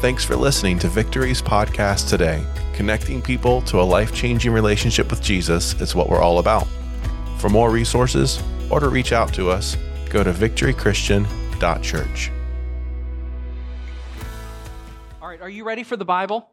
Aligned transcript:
Thanks 0.00 0.24
for 0.24 0.34
listening 0.34 0.78
to 0.78 0.88
Victory's 0.88 1.42
podcast 1.42 2.08
today. 2.08 2.42
Connecting 2.72 3.20
people 3.20 3.60
to 3.62 3.78
a 3.78 3.82
life 3.82 4.14
changing 4.14 4.50
relationship 4.50 5.10
with 5.10 5.20
Jesus 5.20 5.78
is 5.78 5.94
what 5.94 6.08
we're 6.08 6.22
all 6.22 6.38
about. 6.38 6.66
For 7.36 7.50
more 7.50 7.70
resources 7.70 8.42
or 8.70 8.80
to 8.80 8.88
reach 8.88 9.12
out 9.12 9.34
to 9.34 9.50
us, 9.50 9.76
go 10.08 10.24
to 10.24 10.32
victorychristian.church. 10.32 12.30
All 15.20 15.28
right, 15.28 15.42
are 15.42 15.50
you 15.50 15.64
ready 15.64 15.82
for 15.82 15.98
the 15.98 16.06
Bible? 16.06 16.48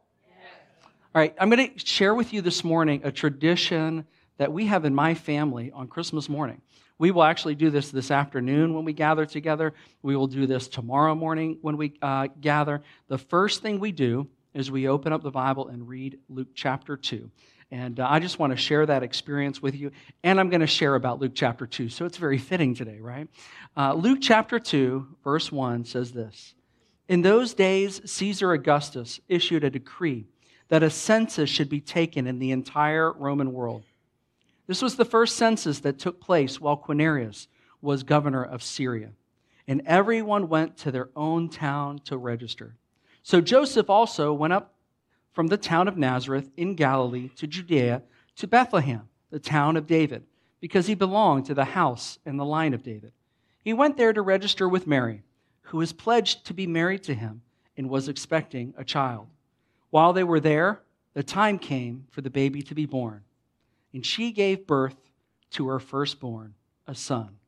All 1.15 1.21
right, 1.21 1.33
I'm 1.39 1.49
going 1.49 1.71
to 1.71 1.79
share 1.79 2.13
with 2.13 2.33
you 2.33 2.41
this 2.41 2.65
morning 2.65 2.99
a 3.05 3.13
tradition 3.13 4.07
that 4.39 4.51
we 4.51 4.65
have 4.65 4.83
in 4.83 4.93
my 4.93 5.13
family 5.13 5.71
on 5.71 5.87
Christmas 5.87 6.27
morning. 6.27 6.61
We 6.99 7.11
will 7.11 7.23
actually 7.23 7.55
do 7.55 7.69
this 7.69 7.91
this 7.91 8.09
afternoon 8.09 8.73
when 8.73 8.83
we 8.83 8.93
gather 8.93 9.25
together. 9.25 9.73
We 10.01 10.15
will 10.15 10.27
do 10.27 10.47
this 10.47 10.67
tomorrow 10.67 11.13
morning 11.13 11.59
when 11.61 11.77
we 11.77 11.93
uh, 12.01 12.27
gather. 12.41 12.81
The 13.07 13.17
first 13.17 13.61
thing 13.61 13.79
we 13.79 13.91
do 13.91 14.27
is 14.53 14.71
we 14.71 14.87
open 14.87 15.13
up 15.13 15.21
the 15.21 15.31
Bible 15.31 15.67
and 15.67 15.87
read 15.87 16.17
Luke 16.29 16.47
chapter 16.55 16.97
2. 16.97 17.29
And 17.69 17.99
uh, 17.99 18.07
I 18.09 18.19
just 18.19 18.39
want 18.39 18.51
to 18.51 18.57
share 18.57 18.85
that 18.85 19.03
experience 19.03 19.61
with 19.61 19.75
you. 19.75 19.91
And 20.23 20.39
I'm 20.39 20.49
going 20.49 20.61
to 20.61 20.67
share 20.67 20.95
about 20.95 21.19
Luke 21.19 21.33
chapter 21.35 21.67
2. 21.67 21.89
So 21.89 22.05
it's 22.05 22.17
very 22.17 22.37
fitting 22.37 22.73
today, 22.73 22.99
right? 22.99 23.27
Uh, 23.75 23.93
Luke 23.93 24.19
chapter 24.21 24.57
2, 24.57 25.17
verse 25.23 25.51
1 25.51 25.85
says 25.85 26.11
this 26.11 26.55
In 27.07 27.21
those 27.21 27.53
days, 27.53 28.01
Caesar 28.09 28.53
Augustus 28.53 29.19
issued 29.27 29.63
a 29.63 29.69
decree 29.69 30.25
that 30.69 30.81
a 30.81 30.89
census 30.89 31.49
should 31.49 31.69
be 31.69 31.81
taken 31.81 32.25
in 32.25 32.39
the 32.39 32.51
entire 32.51 33.11
Roman 33.13 33.53
world. 33.53 33.83
This 34.67 34.81
was 34.81 34.95
the 34.95 35.05
first 35.05 35.37
census 35.37 35.79
that 35.79 35.97
took 35.97 36.19
place 36.19 36.59
while 36.59 36.77
Quirinius 36.77 37.47
was 37.81 38.03
governor 38.03 38.43
of 38.43 38.61
Syria. 38.61 39.11
And 39.65 39.81
everyone 39.85 40.49
went 40.49 40.77
to 40.77 40.91
their 40.91 41.09
own 41.15 41.49
town 41.49 41.99
to 42.05 42.17
register. 42.17 42.75
So 43.23 43.41
Joseph 43.41 43.89
also 43.89 44.33
went 44.33 44.53
up 44.53 44.73
from 45.31 45.47
the 45.47 45.57
town 45.57 45.87
of 45.87 45.97
Nazareth 45.97 46.49
in 46.57 46.75
Galilee 46.75 47.29
to 47.37 47.47
Judea 47.47 48.03
to 48.35 48.47
Bethlehem, 48.47 49.07
the 49.29 49.39
town 49.39 49.77
of 49.77 49.87
David, 49.87 50.23
because 50.59 50.87
he 50.87 50.95
belonged 50.95 51.45
to 51.45 51.53
the 51.53 51.65
house 51.65 52.19
and 52.25 52.39
the 52.39 52.45
line 52.45 52.73
of 52.73 52.83
David. 52.83 53.11
He 53.63 53.73
went 53.73 53.97
there 53.97 54.13
to 54.13 54.21
register 54.21 54.67
with 54.67 54.87
Mary, 54.87 55.23
who 55.63 55.77
was 55.77 55.93
pledged 55.93 56.45
to 56.45 56.53
be 56.53 56.67
married 56.67 57.03
to 57.03 57.13
him 57.13 57.41
and 57.75 57.89
was 57.89 58.07
expecting 58.07 58.73
a 58.77 58.83
child. 58.83 59.27
While 59.91 60.13
they 60.13 60.23
were 60.23 60.39
there, 60.39 60.81
the 61.13 61.23
time 61.23 61.59
came 61.59 62.07
for 62.11 62.21
the 62.21 62.29
baby 62.29 62.61
to 62.63 62.75
be 62.75 62.85
born 62.85 63.23
and 63.97 64.05
she 64.05 64.31
gave 64.31 64.67
birth 64.67 64.95
to 65.49 65.69
her 65.69 65.79
firstborn, 65.79 66.53
a 66.85 66.93
son. 66.93 67.39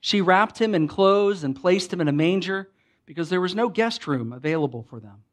She 0.00 0.22
wrapped 0.22 0.58
him 0.58 0.74
in 0.74 0.88
clothes 0.88 1.44
and 1.44 1.54
placed 1.54 1.92
him 1.92 2.00
in 2.00 2.08
a 2.08 2.12
manger 2.12 2.70
because 3.04 3.28
there 3.28 3.42
was 3.42 3.54
no 3.54 3.68
guest 3.68 4.06
room 4.06 4.32
available 4.32 4.86
for 4.88 5.00
them. 5.00 5.24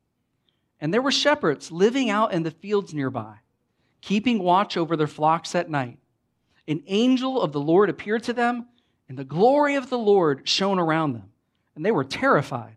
And 0.81 0.93
there 0.93 1.01
were 1.01 1.13
shepherds 1.13 1.71
living 1.71 2.09
out 2.09 2.33
in 2.33 2.43
the 2.43 2.51
fields 2.51 2.93
nearby, 2.93 3.35
keeping 4.01 4.43
watch 4.43 4.75
over 4.75 4.97
their 4.97 5.07
flocks 5.07 5.55
at 5.55 5.69
night. 5.69 5.97
An 6.67 6.83
angel 6.88 7.41
of 7.41 7.53
the 7.53 7.61
Lord 7.61 7.89
appeared 7.89 8.23
to 8.23 8.33
them, 8.33 8.67
and 9.07 9.17
the 9.17 9.23
glory 9.23 9.75
of 9.75 9.89
the 9.89 9.97
Lord 9.97 10.41
shone 10.45 10.77
around 10.77 11.13
them, 11.13 11.31
and 11.73 11.85
they 11.85 11.91
were 11.91 12.03
terrified. 12.03 12.75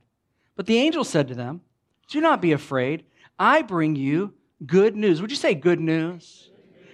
But 0.55 0.67
the 0.67 0.79
angel 0.79 1.03
said 1.03 1.27
to 1.27 1.35
them, 1.35 1.63
Do 2.07 2.21
not 2.21 2.41
be 2.41 2.53
afraid. 2.53 3.03
I 3.41 3.63
bring 3.63 3.97
you 3.97 4.35
good 4.65 4.95
news. 4.95 5.21
Would 5.21 5.33
you 5.33 5.37
say 5.37 5.57
good 5.57 5.81
news? 5.81 6.52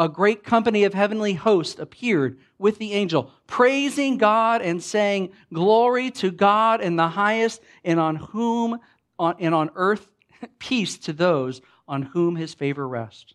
a 0.00 0.08
great 0.08 0.42
company 0.42 0.84
of 0.84 0.94
heavenly 0.94 1.34
hosts 1.34 1.78
appeared 1.78 2.38
with 2.58 2.78
the 2.78 2.94
angel, 2.94 3.30
praising 3.46 4.16
God 4.16 4.62
and 4.62 4.82
saying, 4.82 5.30
Glory 5.52 6.10
to 6.12 6.30
God 6.30 6.80
in 6.80 6.96
the 6.96 7.08
highest, 7.08 7.60
and 7.84 8.00
on 8.00 8.16
whom 8.16 8.78
on, 9.18 9.36
and 9.38 9.54
on 9.54 9.70
earth 9.74 10.10
peace 10.58 10.96
to 11.00 11.12
those 11.12 11.60
on 11.86 12.00
whom 12.00 12.34
his 12.34 12.54
favor 12.54 12.88
rests. 12.88 13.34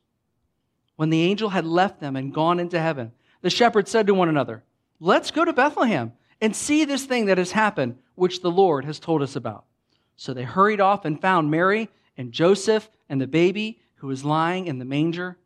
When 0.95 1.11
the 1.11 1.21
angel 1.21 1.49
had 1.49 1.67
left 1.67 1.99
them 1.99 2.15
and 2.15 2.33
gone 2.33 2.59
into 2.59 2.79
heaven, 2.79 3.11
the 3.41 3.51
shepherds 3.51 3.91
said 3.91 4.07
to 4.07 4.15
one 4.15 4.29
another, 4.29 4.63
Let's 4.99 5.29
go 5.29 5.45
to 5.45 5.53
Bethlehem 5.53 6.13
and 6.41 6.55
see 6.55 6.83
this 6.83 7.05
thing 7.05 7.27
that 7.27 7.37
has 7.37 7.51
happened, 7.51 7.99
which 8.15 8.41
the 8.41 8.49
Lord 8.49 8.85
has 8.85 8.99
told 8.99 9.21
us 9.21 9.35
about. 9.35 9.65
So 10.15 10.33
they 10.33 10.43
hurried 10.43 10.81
off 10.81 11.05
and 11.05 11.21
found 11.21 11.51
Mary 11.51 11.89
and 12.17 12.31
Joseph 12.31 12.89
and 13.07 13.21
the 13.21 13.27
baby 13.27 13.81
who 13.97 14.07
was 14.07 14.25
lying 14.25 14.65
in 14.65 14.79
the 14.79 14.85
manger. 14.85 15.37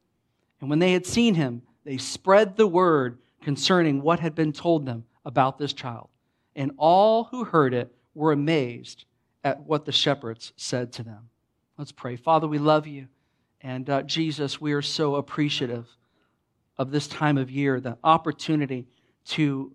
And 0.62 0.70
when 0.70 0.80
they 0.80 0.94
had 0.94 1.06
seen 1.06 1.36
him, 1.36 1.62
they 1.86 1.98
spread 1.98 2.56
the 2.56 2.68
word 2.68 3.20
concerning 3.42 4.02
what 4.02 4.20
had 4.20 4.36
been 4.36 4.52
told 4.52 4.86
them 4.86 5.06
about 5.26 5.58
this 5.58 5.74
child. 5.74 6.10
And 6.56 6.72
all 6.78 7.26
who 7.26 7.44
heard 7.44 7.74
it 7.74 7.94
were 8.14 8.32
amazed 8.32 9.06
at 9.44 9.62
what 9.62 9.86
the 9.86 9.92
shepherds 9.92 10.52
said 10.58 10.92
to 10.94 11.04
them. 11.04 11.30
Let's 11.78 11.92
pray. 11.92 12.18
Father, 12.18 12.48
we 12.48 12.58
love 12.58 12.88
you. 12.88 13.08
And 13.62 13.90
uh, 13.90 14.04
Jesus, 14.04 14.60
we 14.60 14.74
are 14.74 14.82
so 14.82 15.16
appreciative 15.16 15.88
of 16.78 16.92
this 16.92 17.08
time 17.08 17.38
of 17.38 17.50
year, 17.52 17.80
the 17.80 17.98
opportunity 18.04 18.88
to 19.26 19.72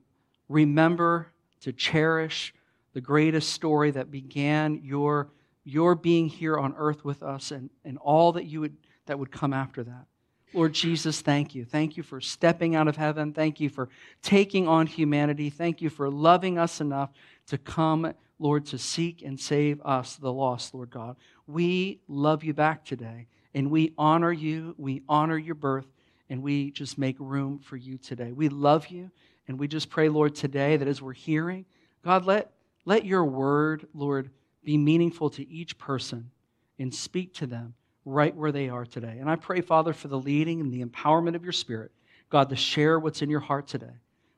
remember, 0.49 1.28
to 1.61 1.72
cherish 1.72 2.55
the 2.93 3.01
greatest 3.01 3.51
story 3.51 3.91
that 3.91 4.11
began 4.11 4.81
your, 4.83 5.28
your 5.65 5.95
being 5.95 6.28
here 6.28 6.59
on 6.59 6.75
earth 6.77 7.05
with 7.05 7.22
us 7.22 7.51
and, 7.51 7.71
and 7.84 7.99
all 7.99 8.33
that, 8.33 8.45
you 8.45 8.61
would, 8.61 8.77
that 9.06 9.19
would 9.19 9.31
come 9.31 9.53
after 9.53 9.83
that. 9.83 10.06
Lord 10.54 10.72
Jesus, 10.72 11.20
thank 11.20 11.56
you. 11.56 11.65
Thank 11.65 11.97
you 11.97 12.04
for 12.04 12.20
stepping 12.20 12.76
out 12.76 12.87
of 12.87 12.97
heaven. 12.97 13.32
Thank 13.32 13.59
you 13.59 13.69
for 13.69 13.88
taking 14.22 14.69
on 14.69 14.87
humanity. 14.87 15.50
Thank 15.50 15.82
you 15.82 15.91
for 15.91 16.09
loving 16.09 16.59
us 16.59 16.81
enough 16.81 17.10
to 17.48 17.59
come, 17.59 18.15
Lord, 18.38 18.65
to 18.66 18.78
seek 18.78 19.22
and 19.22 19.38
save 19.38 19.81
us, 19.84 20.15
the 20.15 20.32
lost, 20.32 20.72
Lord 20.72 20.91
God. 20.91 21.16
We 21.48 22.00
love 22.06 22.44
you 22.44 22.54
back 22.54 22.84
today, 22.84 23.26
and 23.53 23.69
we 23.69 23.94
honor 23.98 24.31
you. 24.31 24.76
We 24.78 25.03
honor 25.09 25.37
your 25.37 25.56
birth, 25.56 25.88
and 26.31 26.41
we 26.41 26.71
just 26.71 26.98
make 26.98 27.16
room 27.19 27.59
for 27.59 27.76
you 27.76 27.98
today. 27.98 28.31
We 28.31 28.48
love 28.48 28.86
you, 28.86 29.10
and 29.48 29.59
we 29.59 29.66
just 29.66 29.91
pray, 29.91 30.09
Lord, 30.09 30.36
today 30.36 30.76
that 30.76 30.86
as 30.86 31.03
we're 31.03 31.15
hearing, 31.15 31.65
God, 32.04 32.26
let, 32.26 32.53
let 32.84 33.04
your 33.04 33.25
word, 33.25 33.88
Lord, 33.92 34.31
be 34.62 34.78
meaningful 34.78 35.31
to 35.31 35.48
each 35.50 35.78
person 35.78 36.31
and 36.78 36.94
speak 36.94 37.34
to 37.34 37.47
them 37.48 37.75
right 38.04 38.34
where 38.34 38.53
they 38.53 38.69
are 38.69 38.84
today. 38.84 39.16
And 39.20 39.31
I 39.31 39.37
pray, 39.37 39.60
Father, 39.60 39.92
for 39.92 40.09
the 40.09 40.19
leading 40.19 40.60
and 40.60 40.72
the 40.72 40.84
empowerment 40.84 41.34
of 41.34 41.42
your 41.42 41.53
Spirit, 41.53 41.91
God, 42.31 42.50
to 42.50 42.56
share 42.56 42.98
what's 42.98 43.22
in 43.22 43.31
your 43.31 43.41
heart 43.41 43.66
today. 43.66 43.94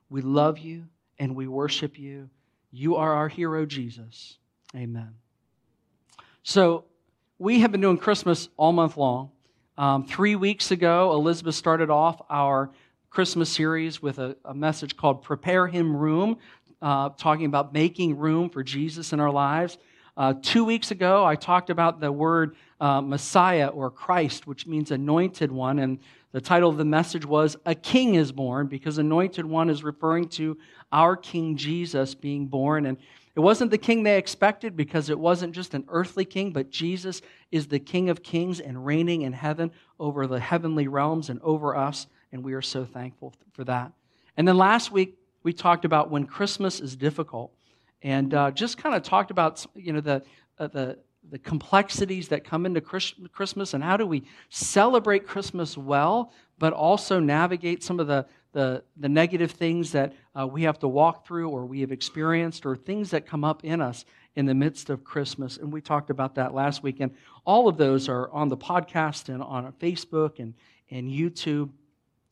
We 0.09 0.21
love 0.21 0.59
you 0.59 0.85
and 1.19 1.35
we 1.35 1.47
worship 1.47 1.99
you. 1.99 2.29
You 2.71 2.95
are 2.95 3.13
our 3.13 3.27
hero, 3.27 3.65
Jesus. 3.65 4.37
Amen. 4.75 5.15
So, 6.43 6.85
we 7.39 7.59
have 7.59 7.71
been 7.71 7.81
doing 7.81 7.97
Christmas 7.97 8.49
all 8.57 8.71
month 8.71 8.97
long. 8.97 9.31
Um, 9.77 10.05
three 10.05 10.35
weeks 10.35 10.71
ago, 10.71 11.13
Elizabeth 11.13 11.53
started 11.53 11.91
off 11.91 12.19
our 12.29 12.71
Christmas 13.11 13.49
series 13.49 14.01
with 14.01 14.17
a, 14.17 14.35
a 14.43 14.53
message 14.53 14.97
called 14.97 15.21
Prepare 15.21 15.67
Him 15.67 15.95
Room, 15.95 16.37
uh, 16.81 17.09
talking 17.09 17.45
about 17.45 17.73
making 17.73 18.17
room 18.17 18.49
for 18.49 18.63
Jesus 18.63 19.13
in 19.13 19.19
our 19.19 19.31
lives. 19.31 19.77
Uh, 20.17 20.33
two 20.41 20.65
weeks 20.65 20.89
ago, 20.89 21.23
I 21.23 21.35
talked 21.35 21.69
about 21.69 21.99
the 21.99 22.11
word 22.11 22.55
uh, 22.81 23.01
Messiah 23.01 23.67
or 23.67 23.91
Christ, 23.91 24.47
which 24.47 24.65
means 24.65 24.89
anointed 24.89 25.51
one. 25.51 25.77
And 25.77 25.99
the 26.31 26.41
title 26.41 26.71
of 26.71 26.77
the 26.77 26.85
message 26.85 27.23
was 27.23 27.55
A 27.67 27.75
King 27.75 28.15
is 28.15 28.31
Born, 28.31 28.65
because 28.65 28.97
anointed 28.97 29.45
one 29.45 29.69
is 29.69 29.83
referring 29.83 30.27
to 30.29 30.57
our 30.91 31.15
King 31.15 31.55
Jesus 31.55 32.15
being 32.15 32.47
born. 32.47 32.87
And 32.87 32.97
it 33.35 33.41
wasn't 33.41 33.69
the 33.69 33.77
king 33.77 34.01
they 34.01 34.17
expected 34.17 34.75
because 34.75 35.11
it 35.11 35.19
wasn't 35.19 35.53
just 35.53 35.75
an 35.75 35.85
earthly 35.89 36.25
king, 36.25 36.51
but 36.51 36.71
Jesus 36.71 37.21
is 37.51 37.67
the 37.67 37.77
King 37.77 38.09
of 38.09 38.23
kings 38.23 38.59
and 38.59 38.83
reigning 38.83 39.21
in 39.21 39.33
heaven 39.33 39.71
over 39.99 40.25
the 40.25 40.39
heavenly 40.39 40.87
realms 40.87 41.29
and 41.29 41.39
over 41.43 41.75
us. 41.75 42.07
And 42.31 42.43
we 42.43 42.53
are 42.53 42.63
so 42.63 42.85
thankful 42.85 43.35
for 43.51 43.63
that. 43.65 43.91
And 44.35 44.47
then 44.47 44.57
last 44.57 44.91
week, 44.91 45.15
we 45.43 45.53
talked 45.53 45.85
about 45.85 46.09
when 46.09 46.25
Christmas 46.25 46.79
is 46.79 46.95
difficult 46.95 47.51
and 48.07 48.33
uh, 48.33 48.51
just 48.51 48.77
kind 48.77 48.95
of 48.95 49.03
talked 49.03 49.31
about 49.31 49.65
you 49.75 49.91
know 49.91 49.99
the 49.99 50.23
uh, 50.59 50.67
the 50.67 50.97
the 51.29 51.39
complexities 51.39 52.29
that 52.29 52.45
come 52.45 52.65
into 52.65 52.79
Christmas 52.79 53.73
and 53.73 53.83
how 53.83 53.97
do 53.97 54.07
we 54.07 54.23
celebrate 54.47 55.27
Christmas 55.27 55.77
well, 55.77 56.31
but 56.57 56.71
also 56.71 57.19
navigate 57.19 57.83
some 57.83 57.99
of 57.99 58.07
the, 58.07 58.25
the, 58.53 58.81
the 58.95 59.09
negative 59.09 59.51
things 59.51 59.91
that 59.91 60.13
uh, 60.39 60.47
we 60.47 60.63
have 60.63 60.79
to 60.79 60.87
walk 60.87 61.27
through 61.27 61.49
or 61.49 61.65
we 61.65 61.81
have 61.81 61.91
experienced 61.91 62.65
or 62.65 62.77
things 62.77 63.11
that 63.11 63.25
come 63.25 63.43
up 63.43 63.65
in 63.65 63.81
us 63.81 64.05
in 64.37 64.45
the 64.45 64.53
midst 64.53 64.89
of 64.89 65.03
Christmas. 65.03 65.57
And 65.57 65.69
we 65.73 65.81
talked 65.81 66.09
about 66.09 66.35
that 66.35 66.53
last 66.53 66.81
week. 66.81 67.01
And 67.01 67.11
all 67.43 67.67
of 67.67 67.75
those 67.75 68.07
are 68.07 68.31
on 68.31 68.47
the 68.47 68.55
podcast 68.55 69.27
and 69.27 69.43
on 69.43 69.69
Facebook 69.81 70.39
and, 70.39 70.53
and 70.89 71.11
YouTube. 71.11 71.71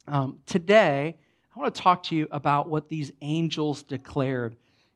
Um, 0.07 0.39
today, 0.45 1.17
I 1.53 1.59
want 1.59 1.75
to 1.75 1.81
talk 1.81 2.03
to 2.03 2.15
you 2.15 2.29
about 2.31 2.69
what 2.69 2.87
these 2.87 3.11
angels 3.21 3.83
declared. 3.83 4.55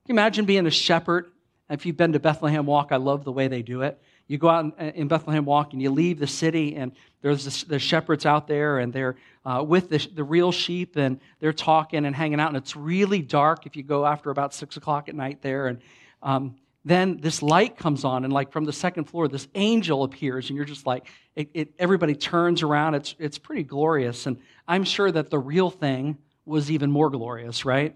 You 0.09 0.13
imagine 0.13 0.45
being 0.45 0.65
a 0.65 0.71
shepherd? 0.71 1.31
If 1.69 1.85
you've 1.85 1.95
been 1.95 2.13
to 2.13 2.19
Bethlehem 2.19 2.65
Walk, 2.65 2.87
I 2.91 2.95
love 2.95 3.23
the 3.23 3.31
way 3.31 3.47
they 3.47 3.61
do 3.61 3.83
it. 3.83 4.01
You 4.25 4.39
go 4.39 4.49
out 4.49 4.79
in 4.79 5.07
Bethlehem 5.07 5.45
Walk 5.45 5.73
and 5.73 5.81
you 5.83 5.91
leave 5.91 6.17
the 6.17 6.25
city, 6.25 6.75
and 6.75 6.93
there's 7.21 7.63
the 7.65 7.77
shepherds 7.77 8.25
out 8.25 8.47
there, 8.47 8.79
and 8.79 8.91
they're 8.91 9.17
uh, 9.45 9.63
with 9.63 9.89
the, 9.89 9.99
the 10.15 10.23
real 10.23 10.51
sheep, 10.51 10.95
and 10.95 11.19
they're 11.39 11.53
talking 11.53 12.05
and 12.05 12.15
hanging 12.15 12.39
out. 12.39 12.47
And 12.47 12.57
it's 12.57 12.75
really 12.75 13.21
dark 13.21 13.67
if 13.67 13.75
you 13.75 13.83
go 13.83 14.03
after 14.03 14.31
about 14.31 14.51
six 14.51 14.77
o'clock 14.77 15.09
at 15.09 15.15
night 15.15 15.43
there. 15.43 15.67
And 15.67 15.79
um, 16.23 16.55
then 16.83 17.17
this 17.17 17.43
light 17.43 17.77
comes 17.77 18.03
on, 18.03 18.23
and 18.23 18.33
like 18.33 18.51
from 18.51 18.65
the 18.65 18.73
second 18.73 19.03
floor, 19.03 19.27
this 19.27 19.47
angel 19.53 20.03
appears, 20.03 20.49
and 20.49 20.57
you're 20.57 20.65
just 20.65 20.87
like, 20.87 21.05
it, 21.35 21.51
it, 21.53 21.73
everybody 21.77 22.15
turns 22.15 22.63
around. 22.63 22.95
It's, 22.95 23.13
it's 23.19 23.37
pretty 23.37 23.63
glorious. 23.63 24.25
And 24.25 24.39
I'm 24.67 24.85
sure 24.85 25.11
that 25.11 25.29
the 25.29 25.37
real 25.37 25.69
thing 25.69 26.17
was 26.45 26.71
even 26.71 26.89
more 26.89 27.11
glorious, 27.11 27.63
right? 27.63 27.95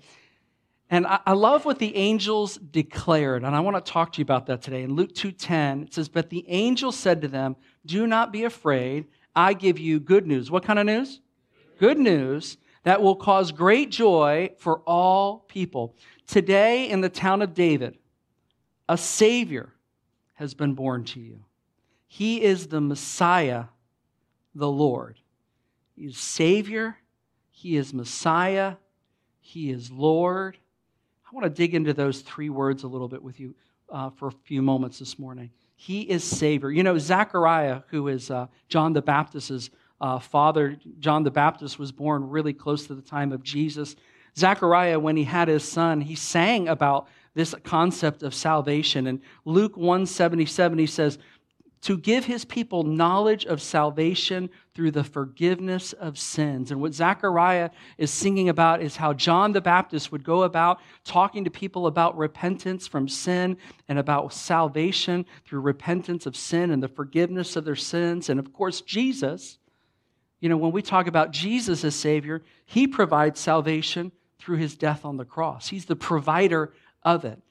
And 0.94 1.08
I, 1.08 1.20
I 1.26 1.34
love 1.34 1.66
what 1.66 1.80
the 1.80 1.96
angels 1.96 2.58
declared, 2.58 3.44
and 3.44 3.56
I 3.56 3.62
want 3.62 3.84
to 3.84 3.92
talk 3.92 4.14
to 4.14 4.20
you 4.20 4.22
about 4.22 4.46
that 4.46 4.62
today. 4.62 4.84
In 4.84 4.94
Luke 4.94 5.16
2:10, 5.16 5.88
it 5.88 5.94
says, 5.96 6.08
But 6.08 6.30
the 6.30 6.46
angel 6.48 6.92
said 6.92 7.20
to 7.24 7.28
them, 7.28 7.56
Do 7.84 8.06
not 8.06 8.32
be 8.32 8.44
afraid. 8.44 9.06
I 9.36 9.56
give 9.56 9.80
you 9.80 10.00
good 10.00 10.28
news. 10.28 10.52
What 10.52 10.64
kind 10.64 10.78
of 10.78 10.86
news? 10.86 11.20
Good 11.80 11.98
news 11.98 12.58
that 12.84 13.02
will 13.02 13.16
cause 13.16 13.52
great 13.52 13.90
joy 13.90 14.52
for 14.60 14.82
all 14.82 15.40
people. 15.48 15.96
Today 16.28 16.88
in 16.88 17.02
the 17.02 17.10
town 17.10 17.42
of 17.42 17.56
David, 17.56 17.98
a 18.88 18.96
Savior 18.96 19.74
has 20.34 20.54
been 20.54 20.76
born 20.76 21.06
to 21.06 21.20
you. 21.20 21.44
He 22.06 22.44
is 22.44 22.68
the 22.68 22.82
Messiah, 22.82 23.64
the 24.54 24.70
Lord. 24.70 25.18
He 25.96 26.04
is 26.04 26.20
Savior, 26.20 26.98
He 27.50 27.78
is 27.78 27.96
Messiah, 27.96 28.76
He 29.40 29.72
is 29.72 29.90
Lord. 29.90 30.60
I 31.34 31.36
want 31.36 31.46
to 31.46 31.50
dig 31.50 31.74
into 31.74 31.94
those 31.94 32.22
three 32.22 32.52
words 32.52 32.84
a 32.84 32.88
little 32.88 33.08
bit 33.08 33.24
with 33.24 33.40
you 33.40 33.56
uh, 33.92 34.12
for 34.12 34.28
a 34.28 34.32
few 34.32 34.62
moments 34.62 35.00
this 35.00 35.18
morning. 35.18 35.50
He 35.76 36.02
is 36.02 36.24
Savior. 36.24 36.70
You 36.70 36.84
know, 36.84 37.00
Zechariah, 37.00 37.82
who 37.88 38.08
is 38.08 38.30
uh, 38.30 38.46
John 38.70 38.94
the 38.94 39.02
Baptist's 39.02 39.72
uh, 40.00 40.20
father, 40.20 40.78
John 41.00 41.24
the 41.24 41.32
Baptist 41.32 41.80
was 41.80 41.92
born 41.92 42.30
really 42.30 42.54
close 42.54 42.86
to 42.86 42.94
the 42.94 43.02
time 43.02 43.32
of 43.32 43.42
Jesus. 43.42 43.96
Zechariah, 44.38 45.00
when 45.00 45.18
he 45.18 45.24
had 45.24 45.48
his 45.48 45.64
son, 45.64 46.02
he 46.02 46.14
sang 46.14 46.68
about 46.68 47.08
this 47.34 47.56
concept 47.64 48.22
of 48.22 48.36
salvation. 48.36 49.08
And 49.08 49.20
Luke 49.44 49.76
177, 49.76 50.78
he 50.78 50.86
says, 50.86 51.18
to 51.84 51.98
give 51.98 52.24
his 52.24 52.46
people 52.46 52.84
knowledge 52.84 53.46
of 53.46 53.62
salvation 53.62 54.50
through 54.74 54.92
the 54.92 55.04
forgiveness 55.04 55.92
of 55.92 56.18
sins. 56.18 56.72
And 56.72 56.80
what 56.80 56.94
Zechariah 56.94 57.72
is 57.98 58.10
singing 58.10 58.48
about 58.48 58.82
is 58.82 58.96
how 58.96 59.12
John 59.12 59.52
the 59.52 59.60
Baptist 59.60 60.10
would 60.10 60.24
go 60.24 60.44
about 60.44 60.80
talking 61.04 61.44
to 61.44 61.52
people 61.52 61.86
about 61.86 62.18
repentance 62.18 62.88
from 62.88 63.10
sin 63.10 63.58
and 63.90 64.00
about 64.00 64.34
salvation 64.34 65.26
through 65.46 65.60
repentance 65.60 66.26
of 66.26 66.38
sin 66.38 66.72
and 66.72 66.82
the 66.82 66.88
forgiveness 66.88 67.58
of 67.58 67.66
their 67.66 67.76
sins. 67.76 68.30
And 68.30 68.40
of 68.40 68.54
course, 68.54 68.80
Jesus, 68.80 69.58
you 70.40 70.48
know, 70.48 70.58
when 70.58 70.72
we 70.72 70.82
talk 70.82 71.08
about 71.08 71.32
Jesus 71.32 71.84
as 71.84 71.96
Savior, 71.96 72.44
he 72.66 72.88
provides 72.88 73.42
salvation 73.42 74.14
through 74.40 74.58
his 74.58 74.78
death 74.78 75.04
on 75.04 75.18
the 75.18 75.26
cross. 75.26 75.68
He's 75.68 75.86
the 75.86 75.98
provider 75.98 76.72
of 77.04 77.26
it. 77.26 77.42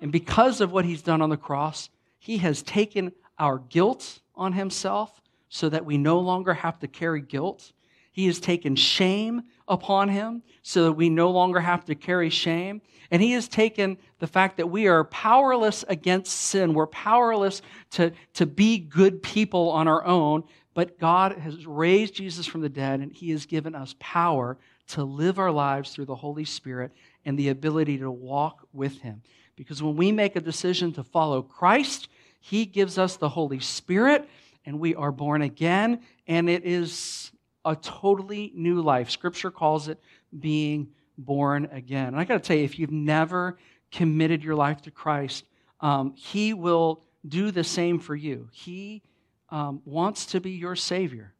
And 0.00 0.10
because 0.10 0.62
of 0.62 0.72
what 0.72 0.86
he's 0.86 1.02
done 1.02 1.20
on 1.20 1.28
the 1.28 1.36
cross, 1.36 1.90
he 2.18 2.38
has 2.38 2.62
taken 2.62 3.12
our 3.42 3.58
guilt 3.58 4.20
on 4.36 4.52
himself 4.52 5.20
so 5.48 5.68
that 5.68 5.84
we 5.84 5.98
no 5.98 6.20
longer 6.20 6.54
have 6.54 6.78
to 6.78 6.86
carry 6.86 7.20
guilt. 7.20 7.72
He 8.12 8.26
has 8.26 8.38
taken 8.38 8.76
shame 8.76 9.42
upon 9.66 10.10
him 10.10 10.44
so 10.62 10.84
that 10.84 10.92
we 10.92 11.10
no 11.10 11.32
longer 11.32 11.58
have 11.58 11.84
to 11.86 11.96
carry 11.96 12.30
shame. 12.30 12.80
And 13.10 13.20
he 13.20 13.32
has 13.32 13.48
taken 13.48 13.98
the 14.20 14.28
fact 14.28 14.58
that 14.58 14.70
we 14.70 14.86
are 14.86 15.02
powerless 15.04 15.84
against 15.88 16.32
sin. 16.32 16.72
We're 16.72 16.86
powerless 16.86 17.62
to, 17.90 18.12
to 18.34 18.46
be 18.46 18.78
good 18.78 19.24
people 19.24 19.70
on 19.70 19.88
our 19.88 20.04
own. 20.04 20.44
But 20.72 21.00
God 21.00 21.36
has 21.36 21.66
raised 21.66 22.14
Jesus 22.14 22.46
from 22.46 22.60
the 22.60 22.68
dead, 22.68 23.00
and 23.00 23.12
he 23.12 23.30
has 23.30 23.44
given 23.44 23.74
us 23.74 23.96
power 23.98 24.56
to 24.88 25.02
live 25.02 25.40
our 25.40 25.50
lives 25.50 25.90
through 25.90 26.06
the 26.06 26.14
Holy 26.14 26.44
Spirit 26.44 26.92
and 27.24 27.36
the 27.36 27.48
ability 27.48 27.98
to 27.98 28.10
walk 28.10 28.68
with 28.72 29.00
him. 29.00 29.20
Because 29.56 29.82
when 29.82 29.96
we 29.96 30.12
make 30.12 30.36
a 30.36 30.40
decision 30.40 30.92
to 30.92 31.02
follow 31.02 31.42
Christ, 31.42 32.08
he 32.44 32.66
gives 32.66 32.98
us 32.98 33.16
the 33.16 33.28
Holy 33.28 33.60
Spirit, 33.60 34.28
and 34.66 34.80
we 34.80 34.96
are 34.96 35.12
born 35.12 35.42
again, 35.42 36.00
and 36.26 36.50
it 36.50 36.64
is 36.64 37.30
a 37.64 37.76
totally 37.76 38.50
new 38.56 38.82
life. 38.82 39.10
Scripture 39.10 39.52
calls 39.52 39.86
it 39.86 40.00
being 40.36 40.88
born 41.16 41.68
again. 41.70 42.08
And 42.08 42.16
I 42.16 42.24
got 42.24 42.34
to 42.34 42.40
tell 42.40 42.56
you, 42.56 42.64
if 42.64 42.80
you've 42.80 42.90
never 42.90 43.58
committed 43.92 44.42
your 44.42 44.56
life 44.56 44.82
to 44.82 44.90
Christ, 44.90 45.44
um, 45.80 46.14
He 46.16 46.52
will 46.52 47.04
do 47.28 47.52
the 47.52 47.62
same 47.62 48.00
for 48.00 48.16
you. 48.16 48.48
He 48.50 49.02
um, 49.50 49.80
wants 49.84 50.26
to 50.26 50.40
be 50.40 50.50
your 50.50 50.74
Savior, 50.74 51.34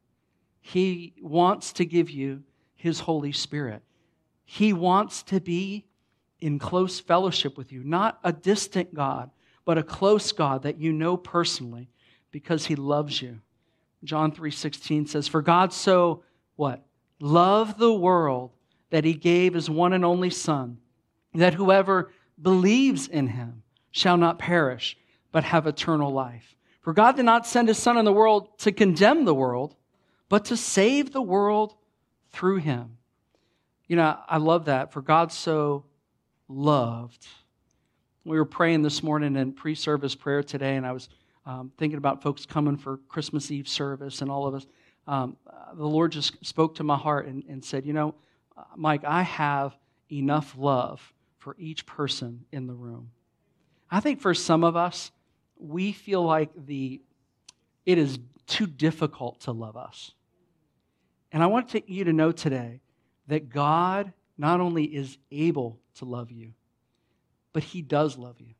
He 0.61 1.15
wants 1.21 1.73
to 1.73 1.85
give 1.85 2.09
you 2.09 2.43
His 2.75 3.01
Holy 3.01 3.33
Spirit. 3.33 3.83
He 4.45 4.71
wants 4.71 5.21
to 5.23 5.41
be 5.41 5.83
in 6.39 6.59
close 6.59 7.01
fellowship 7.01 7.57
with 7.57 7.73
you, 7.73 7.83
not 7.83 8.19
a 8.23 8.31
distant 8.31 8.93
God 8.93 9.31
but 9.65 9.77
a 9.77 9.83
close 9.83 10.31
God 10.31 10.63
that 10.63 10.79
you 10.79 10.91
know 10.91 11.17
personally 11.17 11.89
because 12.31 12.65
he 12.65 12.75
loves 12.75 13.21
you. 13.21 13.39
John 14.03 14.31
3:16 14.31 15.05
says, 15.05 15.27
"For 15.27 15.41
God 15.41 15.71
so 15.71 16.23
what? 16.55 16.85
Loved 17.19 17.77
the 17.79 17.93
world 17.93 18.51
that 18.89 19.05
he 19.05 19.13
gave 19.13 19.53
his 19.53 19.69
one 19.69 19.93
and 19.93 20.03
only 20.03 20.29
son, 20.29 20.79
that 21.33 21.53
whoever 21.53 22.11
believes 22.41 23.07
in 23.07 23.27
him 23.27 23.63
shall 23.91 24.17
not 24.17 24.39
perish, 24.39 24.97
but 25.31 25.45
have 25.45 25.65
eternal 25.65 26.11
life. 26.11 26.57
For 26.81 26.93
God 26.93 27.15
did 27.15 27.25
not 27.25 27.47
send 27.47 27.69
his 27.69 27.77
son 27.77 27.97
in 27.97 28.05
the 28.05 28.11
world 28.11 28.57
to 28.59 28.71
condemn 28.71 29.23
the 29.23 29.33
world, 29.33 29.75
but 30.27 30.45
to 30.45 30.57
save 30.57 31.11
the 31.13 31.21
world 31.21 31.75
through 32.31 32.57
him." 32.57 32.97
You 33.87 33.95
know, 33.95 34.19
I 34.27 34.37
love 34.37 34.65
that. 34.65 34.91
For 34.91 35.01
God 35.01 35.31
so 35.31 35.85
loved 36.49 37.25
we 38.25 38.37
were 38.37 38.45
praying 38.45 38.81
this 38.81 39.03
morning 39.03 39.35
in 39.35 39.51
pre 39.51 39.75
service 39.75 40.15
prayer 40.15 40.43
today, 40.43 40.75
and 40.75 40.85
I 40.85 40.91
was 40.91 41.09
um, 41.45 41.71
thinking 41.77 41.97
about 41.97 42.21
folks 42.21 42.45
coming 42.45 42.77
for 42.77 42.97
Christmas 43.09 43.51
Eve 43.51 43.67
service 43.67 44.21
and 44.21 44.31
all 44.31 44.47
of 44.47 44.55
us. 44.55 44.65
Um, 45.07 45.35
uh, 45.45 45.73
the 45.75 45.85
Lord 45.85 46.13
just 46.13 46.43
spoke 46.45 46.75
to 46.75 46.83
my 46.83 46.97
heart 46.97 47.27
and, 47.27 47.43
and 47.49 47.63
said, 47.63 47.85
You 47.85 47.93
know, 47.93 48.15
uh, 48.57 48.63
Mike, 48.75 49.03
I 49.03 49.23
have 49.23 49.77
enough 50.11 50.55
love 50.57 51.13
for 51.39 51.55
each 51.59 51.85
person 51.85 52.45
in 52.51 52.67
the 52.67 52.73
room. 52.73 53.11
I 53.91 53.99
think 53.99 54.21
for 54.21 54.33
some 54.33 54.63
of 54.63 54.75
us, 54.75 55.11
we 55.57 55.91
feel 55.91 56.23
like 56.23 56.51
the 56.65 57.01
it 57.85 57.97
is 57.97 58.17
too 58.47 58.65
difficult 58.65 59.41
to 59.41 59.51
love 59.51 59.75
us. 59.75 60.13
And 61.33 61.43
I 61.43 61.47
want 61.47 61.69
to, 61.69 61.91
you 61.91 62.05
to 62.05 62.13
know 62.13 62.31
today 62.31 62.79
that 63.27 63.49
God 63.49 64.13
not 64.37 64.61
only 64.61 64.85
is 64.85 65.17
able 65.31 65.79
to 65.95 66.05
love 66.05 66.31
you, 66.31 66.53
but 67.53 67.63
He 67.63 67.81
does 67.81 68.17
love 68.17 68.39
you. 68.39 68.55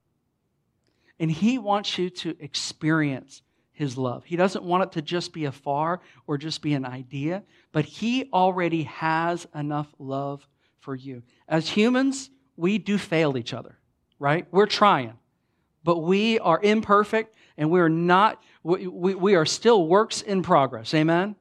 And 1.19 1.29
He 1.29 1.57
wants 1.57 1.97
you 1.97 2.09
to 2.09 2.35
experience 2.39 3.41
His 3.71 3.97
love. 3.97 4.23
He 4.23 4.35
doesn't 4.35 4.63
want 4.63 4.83
it 4.83 4.91
to 4.93 5.01
just 5.01 5.33
be 5.33 5.45
afar 5.45 6.00
or 6.27 6.38
just 6.38 6.62
be 6.62 6.73
an 6.73 6.85
idea, 6.85 7.43
but 7.71 7.85
He 7.85 8.29
already 8.31 8.83
has 8.83 9.47
enough 9.53 9.93
love 10.00 10.47
for 10.79 10.95
you. 10.95 11.23
As 11.47 11.69
humans, 11.69 12.29
we 12.55 12.77
do 12.77 12.97
fail 12.97 13.38
each 13.38 13.53
other, 13.53 13.77
right? 14.19 14.45
We're 14.51 14.67
trying, 14.67 15.13
but 15.83 16.00
we 16.00 16.39
are 16.39 16.59
imperfect 16.62 17.35
and 17.57 17.69
we're 17.69 17.89
not, 17.89 18.41
we, 18.63 18.88
we, 18.88 19.15
we 19.15 19.35
are 19.35 19.45
still 19.45 19.88
works 19.88 20.21
in 20.21 20.43
progress. 20.43 20.93
Amen? 20.93 21.35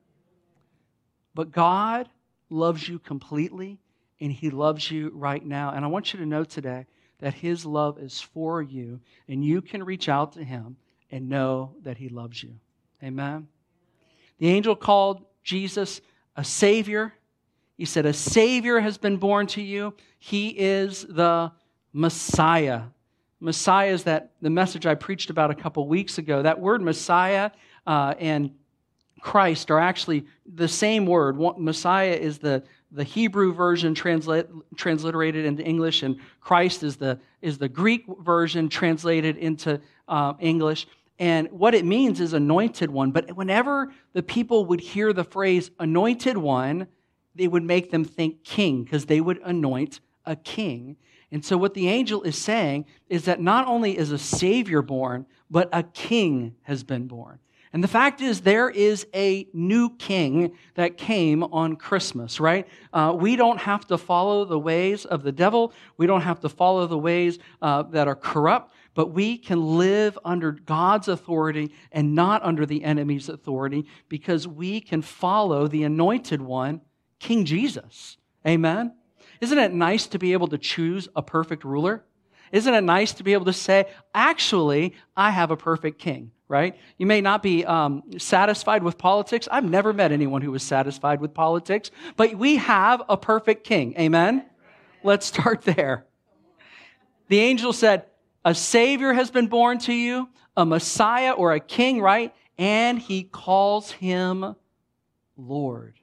But 1.34 1.50
God 1.50 2.08
loves 2.50 2.88
you 2.88 2.98
completely 2.98 3.80
and 4.20 4.30
He 4.30 4.50
loves 4.50 4.90
you 4.90 5.10
right 5.14 5.44
now. 5.44 5.70
And 5.70 5.84
I 5.84 5.88
want 5.88 6.12
you 6.12 6.20
to 6.20 6.26
know 6.26 6.44
today 6.44 6.86
that 7.22 7.34
His 7.34 7.64
love 7.64 7.98
is 8.00 8.20
for 8.20 8.60
you, 8.60 9.00
and 9.28 9.44
you 9.44 9.62
can 9.62 9.84
reach 9.84 10.08
out 10.08 10.32
to 10.32 10.44
Him 10.44 10.76
and 11.10 11.28
know 11.28 11.76
that 11.84 11.96
He 11.96 12.08
loves 12.08 12.42
you. 12.42 12.50
Amen. 13.02 13.46
The 14.38 14.48
angel 14.48 14.74
called 14.74 15.24
Jesus 15.44 16.00
a 16.36 16.42
Savior. 16.42 17.14
He 17.78 17.84
said, 17.84 18.06
A 18.06 18.12
Savior 18.12 18.80
has 18.80 18.98
been 18.98 19.18
born 19.18 19.46
to 19.48 19.62
you. 19.62 19.94
He 20.18 20.48
is 20.48 21.06
the 21.08 21.52
Messiah. 21.92 22.82
Messiah 23.38 23.92
is 23.92 24.02
that 24.04 24.32
the 24.40 24.50
message 24.50 24.84
I 24.84 24.96
preached 24.96 25.30
about 25.30 25.52
a 25.52 25.54
couple 25.54 25.86
weeks 25.86 26.18
ago. 26.18 26.42
That 26.42 26.58
word 26.58 26.82
Messiah 26.82 27.52
uh, 27.86 28.14
and 28.18 28.50
Christ 29.20 29.70
are 29.70 29.78
actually 29.78 30.26
the 30.44 30.66
same 30.66 31.06
word. 31.06 31.38
Messiah 31.56 32.14
is 32.14 32.38
the, 32.38 32.64
the 32.92 33.04
Hebrew 33.04 33.52
version 33.52 33.94
translate, 33.94 34.46
transliterated 34.76 35.44
into 35.44 35.62
English, 35.62 36.02
and 36.02 36.16
Christ 36.40 36.82
is 36.82 36.96
the, 36.96 37.18
is 37.40 37.58
the 37.58 37.68
Greek 37.68 38.04
version 38.20 38.68
translated 38.68 39.36
into 39.38 39.80
uh, 40.08 40.34
English. 40.38 40.86
And 41.18 41.50
what 41.50 41.74
it 41.74 41.84
means 41.84 42.20
is 42.20 42.32
anointed 42.32 42.90
one. 42.90 43.10
But 43.10 43.36
whenever 43.36 43.92
the 44.12 44.22
people 44.22 44.66
would 44.66 44.80
hear 44.80 45.12
the 45.12 45.24
phrase 45.24 45.70
anointed 45.78 46.36
one, 46.36 46.86
they 47.34 47.48
would 47.48 47.62
make 47.62 47.90
them 47.90 48.04
think 48.04 48.44
king 48.44 48.84
because 48.84 49.06
they 49.06 49.20
would 49.20 49.40
anoint 49.44 50.00
a 50.26 50.36
king. 50.36 50.96
And 51.30 51.44
so, 51.44 51.56
what 51.56 51.72
the 51.72 51.88
angel 51.88 52.22
is 52.22 52.36
saying 52.36 52.84
is 53.08 53.24
that 53.24 53.40
not 53.40 53.66
only 53.66 53.96
is 53.96 54.12
a 54.12 54.18
Savior 54.18 54.82
born, 54.82 55.24
but 55.50 55.68
a 55.72 55.82
king 55.82 56.56
has 56.62 56.84
been 56.84 57.06
born. 57.06 57.38
And 57.72 57.82
the 57.82 57.88
fact 57.88 58.20
is, 58.20 58.42
there 58.42 58.68
is 58.68 59.06
a 59.14 59.48
new 59.54 59.96
king 59.96 60.52
that 60.74 60.98
came 60.98 61.42
on 61.42 61.76
Christmas, 61.76 62.38
right? 62.38 62.68
Uh, 62.92 63.16
we 63.18 63.34
don't 63.34 63.58
have 63.58 63.86
to 63.86 63.96
follow 63.96 64.44
the 64.44 64.58
ways 64.58 65.06
of 65.06 65.22
the 65.22 65.32
devil. 65.32 65.72
We 65.96 66.06
don't 66.06 66.20
have 66.20 66.40
to 66.40 66.50
follow 66.50 66.86
the 66.86 66.98
ways 66.98 67.38
uh, 67.62 67.84
that 67.84 68.08
are 68.08 68.14
corrupt, 68.14 68.74
but 68.94 69.12
we 69.12 69.38
can 69.38 69.78
live 69.78 70.18
under 70.22 70.52
God's 70.52 71.08
authority 71.08 71.72
and 71.90 72.14
not 72.14 72.42
under 72.44 72.66
the 72.66 72.84
enemy's 72.84 73.30
authority 73.30 73.86
because 74.10 74.46
we 74.46 74.82
can 74.82 75.00
follow 75.00 75.66
the 75.66 75.84
anointed 75.84 76.42
one, 76.42 76.82
King 77.20 77.46
Jesus. 77.46 78.18
Amen? 78.46 78.92
Isn't 79.40 79.58
it 79.58 79.72
nice 79.72 80.06
to 80.08 80.18
be 80.18 80.34
able 80.34 80.48
to 80.48 80.58
choose 80.58 81.08
a 81.16 81.22
perfect 81.22 81.64
ruler? 81.64 82.04
Isn't 82.52 82.74
it 82.74 82.84
nice 82.84 83.12
to 83.14 83.24
be 83.24 83.32
able 83.32 83.46
to 83.46 83.52
say, 83.54 83.86
actually, 84.14 84.94
I 85.16 85.30
have 85.30 85.50
a 85.50 85.56
perfect 85.56 85.98
king? 85.98 86.32
Right? 86.52 86.76
You 86.98 87.06
may 87.06 87.22
not 87.22 87.42
be 87.42 87.64
um, 87.64 88.02
satisfied 88.18 88.82
with 88.82 88.98
politics. 88.98 89.48
I've 89.50 89.64
never 89.64 89.94
met 89.94 90.12
anyone 90.12 90.42
who 90.42 90.50
was 90.50 90.62
satisfied 90.62 91.18
with 91.18 91.32
politics, 91.32 91.90
but 92.18 92.34
we 92.34 92.56
have 92.56 93.02
a 93.08 93.16
perfect 93.16 93.64
king. 93.64 93.94
Amen? 93.98 94.44
Let's 95.02 95.24
start 95.24 95.62
there. 95.76 96.04
The 97.28 97.40
angel 97.40 97.72
said, 97.72 98.04
A 98.44 98.54
Savior 98.54 99.14
has 99.14 99.30
been 99.30 99.46
born 99.46 99.78
to 99.78 99.94
you, 99.94 100.28
a 100.54 100.66
Messiah 100.66 101.32
or 101.32 101.54
a 101.54 101.60
king, 101.60 102.02
right? 102.02 102.34
And 102.58 102.98
he 102.98 103.24
calls 103.24 103.90
him 103.90 104.54
Lord. 105.38 105.94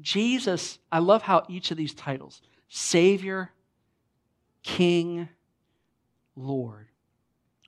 Jesus, 0.00 0.78
I 0.92 1.00
love 1.00 1.22
how 1.22 1.44
each 1.48 1.72
of 1.72 1.76
these 1.76 1.94
titles 1.94 2.42
Savior, 2.68 3.50
King, 4.62 5.28
Lord. 6.36 6.86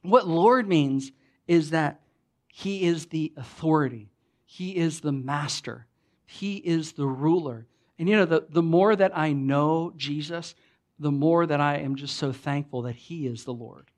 What 0.03 0.29
Lord 0.29 0.69
means 0.69 1.11
is 1.47 1.71
that 1.71 2.01
He 2.49 2.85
is 2.85 3.07
the 3.07 3.33
authority, 3.37 4.11
He 4.45 4.77
is 4.77 5.01
the 5.01 5.13
master, 5.13 5.87
He 6.27 6.57
is 6.57 6.93
the 6.93 7.07
ruler. 7.07 7.67
And 7.99 8.09
you 8.09 8.17
know, 8.17 8.27
the, 8.27 8.47
the 8.49 8.63
more 8.63 8.95
that 8.95 9.17
I 9.17 9.33
know 9.33 9.93
Jesus, 9.97 10.55
the 10.99 11.11
more 11.11 11.47
that 11.47 11.61
I 11.61 11.79
am 11.79 11.97
just 11.97 12.17
so 12.17 12.33
thankful 12.33 12.83
that 12.83 12.97
He 12.97 13.27
is 13.27 13.45
the 13.45 13.55
Lord. 13.55 13.91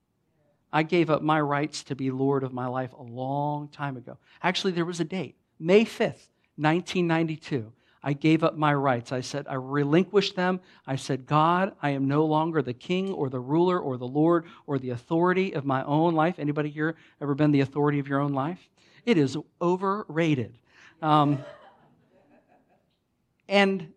I 0.73 0.83
gave 0.83 1.09
up 1.09 1.23
my 1.23 1.41
rights 1.41 1.83
to 1.85 1.97
be 1.97 2.11
Lord 2.11 2.43
of 2.45 2.53
my 2.53 2.67
life 2.67 2.93
a 2.93 3.03
long 3.03 3.69
time 3.69 3.97
ago. 3.97 4.19
Actually, 4.43 4.73
there 4.73 4.85
was 4.85 5.01
a 5.01 5.05
date, 5.05 5.37
May 5.59 5.85
5th, 5.85 6.29
1992. 6.57 7.73
I 8.03 8.13
gave 8.13 8.45
up 8.45 8.57
my 8.57 8.73
rights. 8.73 9.13
I 9.13 9.21
said, 9.21 9.47
I 9.49 9.55
relinquished 9.55 10.37
them. 10.37 10.61
I 10.87 10.97
said, 10.97 11.27
God, 11.27 11.75
I 11.83 11.91
am 11.91 12.07
no 12.07 12.25
longer 12.25 12.63
the 12.63 12.73
king 12.73 13.13
or 13.13 13.29
the 13.29 13.41
ruler 13.41 13.79
or 13.79 13.97
the 13.97 14.07
Lord 14.07 14.47
or 14.67 14.79
the 14.79 14.91
authority 14.91 15.53
of 15.53 15.65
my 15.65 15.83
own 15.85 16.15
life. 16.15 16.37
Anybody 16.39 16.71
here 16.71 16.97
ever 17.21 17.35
been 17.35 17.51
the 17.51 17.61
authority 17.61 17.99
of 17.99 18.09
your 18.09 18.21
own 18.21 18.33
life? 18.33 18.69
It 19.05 19.19
is 19.19 19.37
overrated. 19.61 20.59
Um, 21.03 21.45
and 23.49 23.93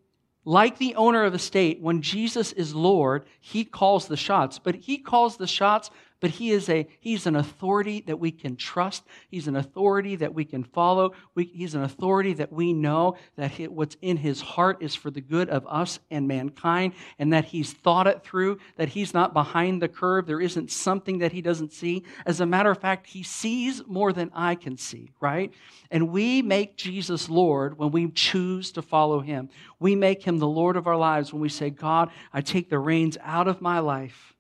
like 0.46 0.78
the 0.78 0.96
owner 0.96 1.24
of 1.24 1.34
a 1.34 1.40
state, 1.40 1.80
when 1.82 2.02
Jesus 2.02 2.52
is 2.54 2.74
Lord, 2.74 3.26
he 3.40 3.64
calls 3.64 4.08
the 4.08 4.18
shots, 4.18 4.58
but 4.58 4.76
he 4.76 4.98
calls 4.98 5.38
the 5.38 5.48
shots 5.48 5.92
but 6.22 6.30
he 6.30 6.52
is 6.52 6.70
a 6.70 6.88
he's 7.00 7.26
an 7.26 7.36
authority 7.36 8.02
that 8.06 8.20
we 8.20 8.32
can 8.32 8.56
trust. 8.56 9.04
He's 9.30 9.48
an 9.48 9.56
authority 9.56 10.16
that 10.18 10.34
we 10.34 10.46
can 10.46 10.64
follow. 10.64 11.14
We, 11.34 11.46
he's 11.46 11.74
an 11.74 11.84
authority 11.84 12.34
that 12.34 12.54
we 12.54 12.74
know 12.74 13.18
that 13.36 13.52
he, 13.52 13.68
what's 13.68 13.98
in 14.02 14.18
his 14.18 14.40
heart 14.40 14.78
is 14.82 14.94
for 14.96 15.10
the 15.10 15.20
good 15.20 15.50
of 15.50 15.66
us 15.68 16.00
and 16.12 16.28
mankind 16.28 16.94
and 17.18 17.34
that 17.34 17.46
he's 17.46 17.74
thought 17.74 18.06
it 18.06 18.24
through 18.24 18.60
that 18.78 18.90
he's 18.90 19.14
not 19.16 19.34
behind 19.34 19.82
the 19.82 19.88
curve. 19.90 20.28
There 20.28 20.40
isn't 20.40 20.72
something 20.72 21.18
that 21.20 21.32
he 21.32 21.42
doesn't 21.42 21.74
see. 21.74 22.04
As 22.26 22.40
a 22.40 22.46
matter 22.46 22.70
of 22.70 22.78
fact 22.78 23.08
he 23.08 23.24
sees 23.24 23.82
more 23.88 24.14
than 24.14 24.32
i 24.34 24.56
can 24.56 24.78
see 24.78 25.10
right? 25.20 25.52
And 25.90 26.10
we 26.10 26.44
make 26.44 26.78
jesus 26.78 27.30
lord 27.30 27.80
when 27.80 27.90
we 27.92 28.10
choose 28.12 28.72
to 28.74 28.84
follow 28.84 29.22
him. 29.22 29.50
We 29.80 29.96
make 29.96 30.22
him 30.22 30.38
the 30.38 30.48
lord 30.48 30.78
of 30.78 30.86
our 30.86 30.98
lives 30.98 31.34
when 31.34 31.42
we 31.42 31.50
say 31.50 31.72
god 31.72 32.12
i 32.32 32.42
take 32.42 32.70
the 32.70 32.78
reins 32.78 33.18
out 33.24 33.48
of 33.48 33.60
my 33.60 33.80
life 33.80 34.36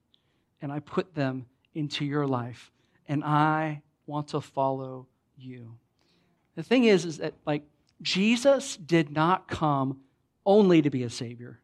and 0.61 0.71
i 0.71 0.79
put 0.79 1.15
them 1.15 1.47
into 1.73 2.05
your 2.05 2.27
life, 2.27 2.71
and 3.07 3.23
I 3.23 3.81
want 4.05 4.29
to 4.29 4.41
follow 4.41 5.07
you. 5.37 5.75
The 6.55 6.63
thing 6.63 6.85
is, 6.85 7.05
is 7.05 7.17
that 7.17 7.33
like 7.45 7.63
Jesus 8.01 8.77
did 8.77 9.11
not 9.11 9.47
come 9.47 9.99
only 10.45 10.81
to 10.81 10.89
be 10.89 11.03
a 11.03 11.09
savior. 11.09 11.59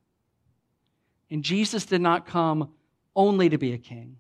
And 1.30 1.44
Jesus 1.44 1.86
did 1.86 2.02
not 2.02 2.26
come 2.26 2.70
only 3.16 3.50
to 3.50 3.58
be 3.58 3.74
a 3.74 3.78
king. 3.78 4.18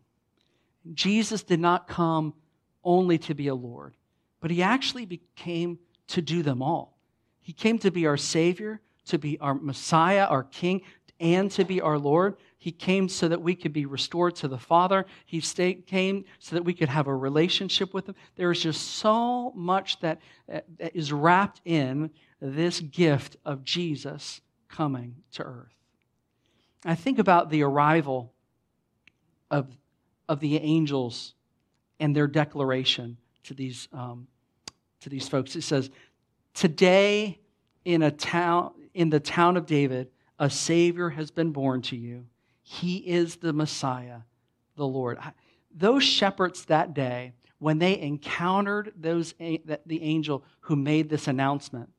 Jesus 0.93 1.43
did 1.43 1.59
not 1.59 1.87
come 1.87 2.33
only 2.83 3.17
to 3.19 3.33
be 3.33 3.47
a 3.47 3.55
Lord, 3.55 3.95
but 4.39 4.51
he 4.51 4.63
actually 4.63 5.05
became 5.05 5.77
to 6.07 6.21
do 6.21 6.41
them 6.41 6.61
all. 6.61 6.97
He 7.41 7.53
came 7.53 7.79
to 7.79 7.91
be 7.91 8.07
our 8.07 8.17
Savior, 8.17 8.81
to 9.05 9.17
be 9.17 9.37
our 9.39 9.53
Messiah, 9.53 10.25
our 10.25 10.43
King, 10.43 10.81
and 11.19 11.49
to 11.51 11.65
be 11.65 11.81
our 11.81 11.97
Lord. 11.97 12.37
He 12.57 12.71
came 12.71 13.09
so 13.09 13.27
that 13.27 13.41
we 13.41 13.55
could 13.55 13.73
be 13.73 13.85
restored 13.85 14.35
to 14.37 14.47
the 14.47 14.57
Father. 14.57 15.05
He 15.25 15.41
came 15.41 16.25
so 16.39 16.55
that 16.55 16.63
we 16.63 16.73
could 16.73 16.89
have 16.89 17.07
a 17.07 17.15
relationship 17.15 17.93
with 17.93 18.07
Him. 18.07 18.15
There 18.35 18.51
is 18.51 18.61
just 18.61 18.95
so 18.95 19.51
much 19.55 19.99
that, 20.01 20.19
that 20.47 20.95
is 20.95 21.11
wrapped 21.11 21.61
in 21.65 22.11
this 22.41 22.79
gift 22.79 23.37
of 23.45 23.63
Jesus 23.63 24.41
coming 24.69 25.15
to 25.33 25.43
earth. 25.43 25.73
I 26.85 26.95
think 26.95 27.19
about 27.19 27.49
the 27.49 27.63
arrival 27.63 28.33
of, 29.49 29.67
of 30.29 30.39
the 30.39 30.57
angels 30.57 31.33
and 31.99 32.15
their 32.15 32.27
declaration 32.27 33.17
to 33.43 33.53
these, 33.53 33.87
um, 33.91 34.27
to 35.01 35.09
these 35.09 35.27
folks. 35.27 35.55
It 35.55 35.63
says, 35.63 35.89
Today 36.53 37.39
in 37.85 38.01
a 38.01 38.11
town 38.11 38.71
in 38.97 39.11
the 39.11 39.19
town 39.19 39.57
of 39.57 39.67
David, 39.67 40.09
a 40.39 40.49
Savior 40.49 41.09
has 41.09 41.31
been 41.31 41.51
born 41.51 41.81
to 41.83 41.95
you. 41.95 42.25
He 42.61 42.97
is 42.97 43.37
the 43.37 43.53
Messiah, 43.53 44.19
the 44.75 44.87
Lord. 44.87 45.17
Those 45.73 46.03
shepherds 46.03 46.65
that 46.65 46.93
day, 46.93 47.33
when 47.59 47.79
they 47.79 47.99
encountered 47.99 48.93
those, 48.95 49.33
the 49.39 50.01
angel 50.01 50.43
who 50.61 50.75
made 50.75 51.09
this 51.09 51.27
announcement, 51.27 51.89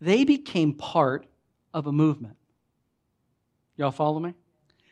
they 0.00 0.24
became 0.24 0.72
part 0.72 1.26
of 1.74 1.86
a 1.86 1.92
movement. 1.92 2.36
Y'all 3.76 3.90
follow 3.90 4.20
me? 4.20 4.34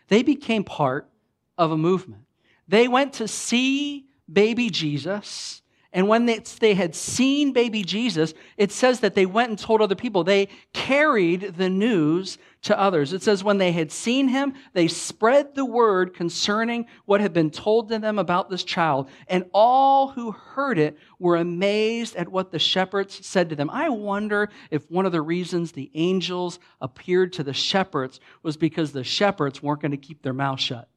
They 0.09 0.23
became 0.23 0.65
part 0.65 1.09
of 1.57 1.71
a 1.73 1.77
movement. 1.77 2.23
They 2.69 2.89
went 2.89 3.15
to 3.15 3.29
see 3.29 4.07
baby 4.31 4.71
Jesus 4.71 5.63
and 5.97 6.09
when 6.09 6.27
they, 6.27 6.41
they, 6.61 6.75
had 6.75 6.95
seen 6.95 7.55
baby 7.55 7.83
Jesus, 7.83 8.35
it 8.59 8.71
says 8.71 9.01
that 9.01 9.15
they 9.15 9.25
went 9.25 9.49
and 9.49 9.59
told 9.59 9.81
other 9.81 9.95
people. 9.95 10.25
They 10.25 10.49
carried 10.75 11.55
the 11.57 11.71
news 11.71 12.37
to 12.67 12.79
others. 12.79 13.13
It 13.13 13.23
says 13.23 13.43
when 13.43 13.59
they 13.59 13.73
had 13.73 13.91
seen 13.91 14.29
him, 14.29 14.55
they 14.73 14.89
spread 14.89 15.55
the 15.55 15.65
word 15.65 16.15
concerning 16.15 16.87
what 17.05 17.21
had 17.21 17.33
been 17.33 17.51
told 17.51 17.89
to 17.89 17.99
them 17.99 18.19
about 18.19 18.51
this 18.51 18.65
child. 18.65 19.09
And 19.29 19.45
all 19.53 20.09
who 20.09 20.33
heard 20.33 20.79
it 20.79 20.99
were 21.19 21.37
amazed 21.37 22.17
at 22.17 22.29
what 22.29 22.53
the 22.53 22.59
shepherds 22.59 23.25
said 23.27 23.51
to 23.51 23.57
them. 23.57 23.71
I 23.71 23.89
wonder 23.89 24.51
if 24.71 24.91
one 24.91 25.07
of 25.07 25.13
the 25.13 25.23
reasons 25.23 25.73
the 25.73 25.91
angels 25.95 26.59
appeared 26.81 27.33
to 27.35 27.45
the 27.45 27.55
shepherds 27.55 28.21
was 28.43 28.57
because 28.57 28.93
the 28.93 29.05
shepherds 29.05 29.63
weren't 29.63 29.81
going 29.81 29.93
to 29.93 29.97
keep 29.97 30.23
their 30.23 30.33
mouth 30.33 30.61
shut. 30.61 30.89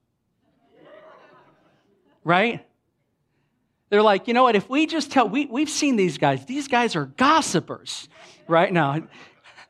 Right? 2.23 2.65
They're 3.89 4.03
like, 4.03 4.27
you 4.27 4.33
know 4.33 4.43
what, 4.43 4.55
if 4.55 4.69
we 4.69 4.85
just 4.85 5.11
tell, 5.11 5.29
we, 5.29 5.45
we've 5.45 5.69
seen 5.69 5.95
these 5.95 6.17
guys. 6.17 6.45
These 6.45 6.67
guys 6.67 6.95
are 6.95 7.05
gossipers 7.05 8.09
right 8.47 8.71
now. 8.71 9.07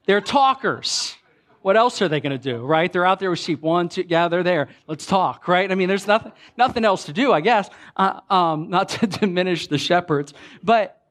They're 0.05 0.21
talkers. 0.21 1.15
What 1.61 1.75
else 1.75 2.01
are 2.01 2.07
they 2.07 2.21
going 2.21 2.37
to 2.37 2.37
do, 2.37 2.63
right? 2.63 2.91
They're 2.91 3.05
out 3.05 3.19
there 3.19 3.29
with 3.29 3.39
sheep. 3.39 3.61
One, 3.61 3.89
two, 3.89 4.05
yeah, 4.07 4.29
they're 4.29 4.43
there. 4.43 4.69
Let's 4.87 5.05
talk, 5.05 5.47
right? 5.47 5.69
I 5.69 5.75
mean, 5.75 5.89
there's 5.89 6.07
nothing, 6.07 6.31
nothing 6.57 6.85
else 6.85 7.05
to 7.05 7.13
do, 7.13 7.33
I 7.33 7.41
guess, 7.41 7.69
uh, 7.97 8.21
um, 8.29 8.69
not 8.69 8.89
to 8.89 9.07
diminish 9.19 9.67
the 9.67 9.77
shepherds. 9.77 10.33
But 10.63 11.01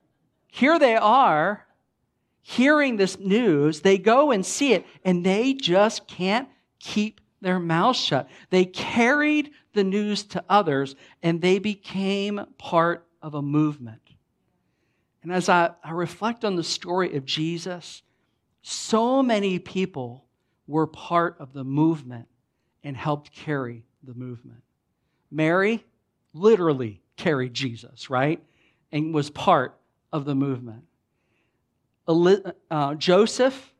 here 0.46 0.78
they 0.78 0.96
are 0.96 1.66
hearing 2.40 2.96
this 2.96 3.18
news. 3.18 3.82
They 3.82 3.98
go 3.98 4.30
and 4.30 4.44
see 4.44 4.72
it, 4.72 4.86
and 5.04 5.24
they 5.24 5.52
just 5.52 6.08
can't 6.08 6.48
keep 6.80 7.20
their 7.42 7.58
mouths 7.58 7.98
shut. 7.98 8.28
They 8.48 8.64
carried 8.64 9.50
the 9.74 9.84
news 9.84 10.24
to 10.24 10.42
others, 10.48 10.96
and 11.22 11.42
they 11.42 11.58
became 11.58 12.44
part 12.56 13.06
of 13.20 13.34
a 13.34 13.42
movement. 13.42 14.00
And 15.22 15.32
as 15.32 15.50
I, 15.50 15.70
I 15.84 15.90
reflect 15.90 16.44
on 16.44 16.56
the 16.56 16.64
story 16.64 17.16
of 17.16 17.26
Jesus, 17.26 18.02
so 18.62 19.22
many 19.22 19.58
people 19.58 20.24
were 20.68 20.86
part 20.86 21.34
of 21.40 21.52
the 21.52 21.64
movement 21.64 22.28
and 22.84 22.96
helped 22.96 23.32
carry 23.32 23.84
the 24.04 24.14
movement. 24.14 24.62
Mary 25.30 25.84
literally 26.32 27.00
carried 27.16 27.54
Jesus, 27.54 28.08
right? 28.08 28.40
And 28.92 29.12
was 29.12 29.30
part 29.30 29.76
of 30.12 30.24
the 30.24 30.34
movement. 30.34 30.84
Uh, 32.06 32.94
Joseph, 32.94 33.74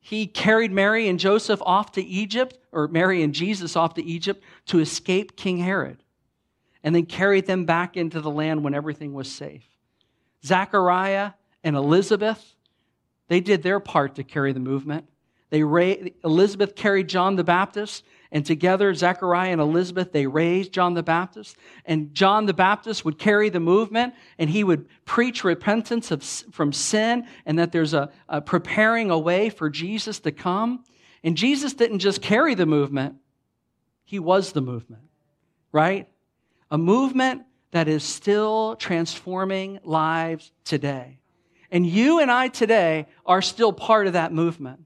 he 0.00 0.26
carried 0.26 0.70
Mary 0.70 1.08
and 1.08 1.18
Joseph 1.18 1.62
off 1.64 1.92
to 1.92 2.02
Egypt, 2.02 2.58
or 2.70 2.88
Mary 2.88 3.22
and 3.22 3.34
Jesus 3.34 3.74
off 3.74 3.94
to 3.94 4.04
Egypt 4.04 4.44
to 4.66 4.80
escape 4.80 5.36
King 5.36 5.58
Herod, 5.58 6.02
and 6.82 6.94
then 6.94 7.06
carried 7.06 7.46
them 7.46 7.64
back 7.64 7.96
into 7.96 8.20
the 8.20 8.30
land 8.30 8.62
when 8.62 8.74
everything 8.74 9.14
was 9.14 9.32
safe. 9.32 9.64
Zechariah 10.44 11.32
and 11.64 11.74
Elizabeth, 11.74 12.54
they 13.28 13.40
did 13.40 13.62
their 13.62 13.80
part 13.80 14.16
to 14.16 14.24
carry 14.24 14.52
the 14.52 14.60
movement. 14.60 15.08
They 15.54 15.62
ra- 15.62 15.94
Elizabeth 16.24 16.74
carried 16.74 17.08
John 17.08 17.36
the 17.36 17.44
Baptist, 17.44 18.02
and 18.32 18.44
together, 18.44 18.92
Zechariah 18.92 19.52
and 19.52 19.60
Elizabeth, 19.60 20.10
they 20.10 20.26
raised 20.26 20.72
John 20.72 20.94
the 20.94 21.02
Baptist. 21.04 21.56
And 21.84 22.12
John 22.12 22.46
the 22.46 22.52
Baptist 22.52 23.04
would 23.04 23.20
carry 23.20 23.50
the 23.50 23.60
movement 23.60 24.14
and 24.36 24.50
he 24.50 24.64
would 24.64 24.88
preach 25.04 25.44
repentance 25.44 26.10
of, 26.10 26.24
from 26.24 26.72
sin 26.72 27.28
and 27.46 27.60
that 27.60 27.70
there's 27.70 27.94
a, 27.94 28.10
a 28.28 28.40
preparing 28.40 29.12
a 29.12 29.18
way 29.18 29.48
for 29.48 29.70
Jesus 29.70 30.18
to 30.18 30.32
come. 30.32 30.82
And 31.22 31.36
Jesus 31.36 31.72
didn't 31.72 32.00
just 32.00 32.20
carry 32.20 32.56
the 32.56 32.66
movement, 32.66 33.14
he 34.02 34.18
was 34.18 34.50
the 34.50 34.60
movement, 34.60 35.04
right? 35.70 36.08
A 36.68 36.78
movement 36.78 37.42
that 37.70 37.86
is 37.86 38.02
still 38.02 38.74
transforming 38.74 39.78
lives 39.84 40.50
today. 40.64 41.20
And 41.70 41.86
you 41.86 42.18
and 42.18 42.28
I 42.28 42.48
today 42.48 43.06
are 43.24 43.40
still 43.40 43.72
part 43.72 44.08
of 44.08 44.14
that 44.14 44.32
movement 44.32 44.80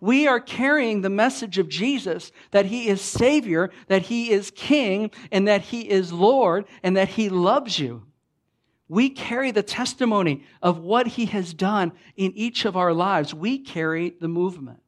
we 0.00 0.26
are 0.26 0.40
carrying 0.40 1.00
the 1.00 1.10
message 1.10 1.58
of 1.58 1.68
Jesus 1.68 2.32
that 2.50 2.66
he 2.66 2.88
is 2.88 3.00
Savior, 3.00 3.70
that 3.88 4.02
he 4.02 4.30
is 4.30 4.50
King, 4.50 5.10
and 5.32 5.48
that 5.48 5.62
he 5.62 5.88
is 5.88 6.12
Lord, 6.12 6.66
and 6.82 6.96
that 6.96 7.08
he 7.08 7.28
loves 7.28 7.78
you. 7.78 8.04
We 8.88 9.08
carry 9.10 9.50
the 9.50 9.62
testimony 9.62 10.44
of 10.60 10.78
what 10.78 11.06
he 11.06 11.26
has 11.26 11.54
done 11.54 11.92
in 12.16 12.32
each 12.32 12.64
of 12.64 12.76
our 12.76 12.92
lives. 12.92 13.32
We 13.32 13.58
carry 13.58 14.14
the 14.20 14.28
movement. 14.28 14.80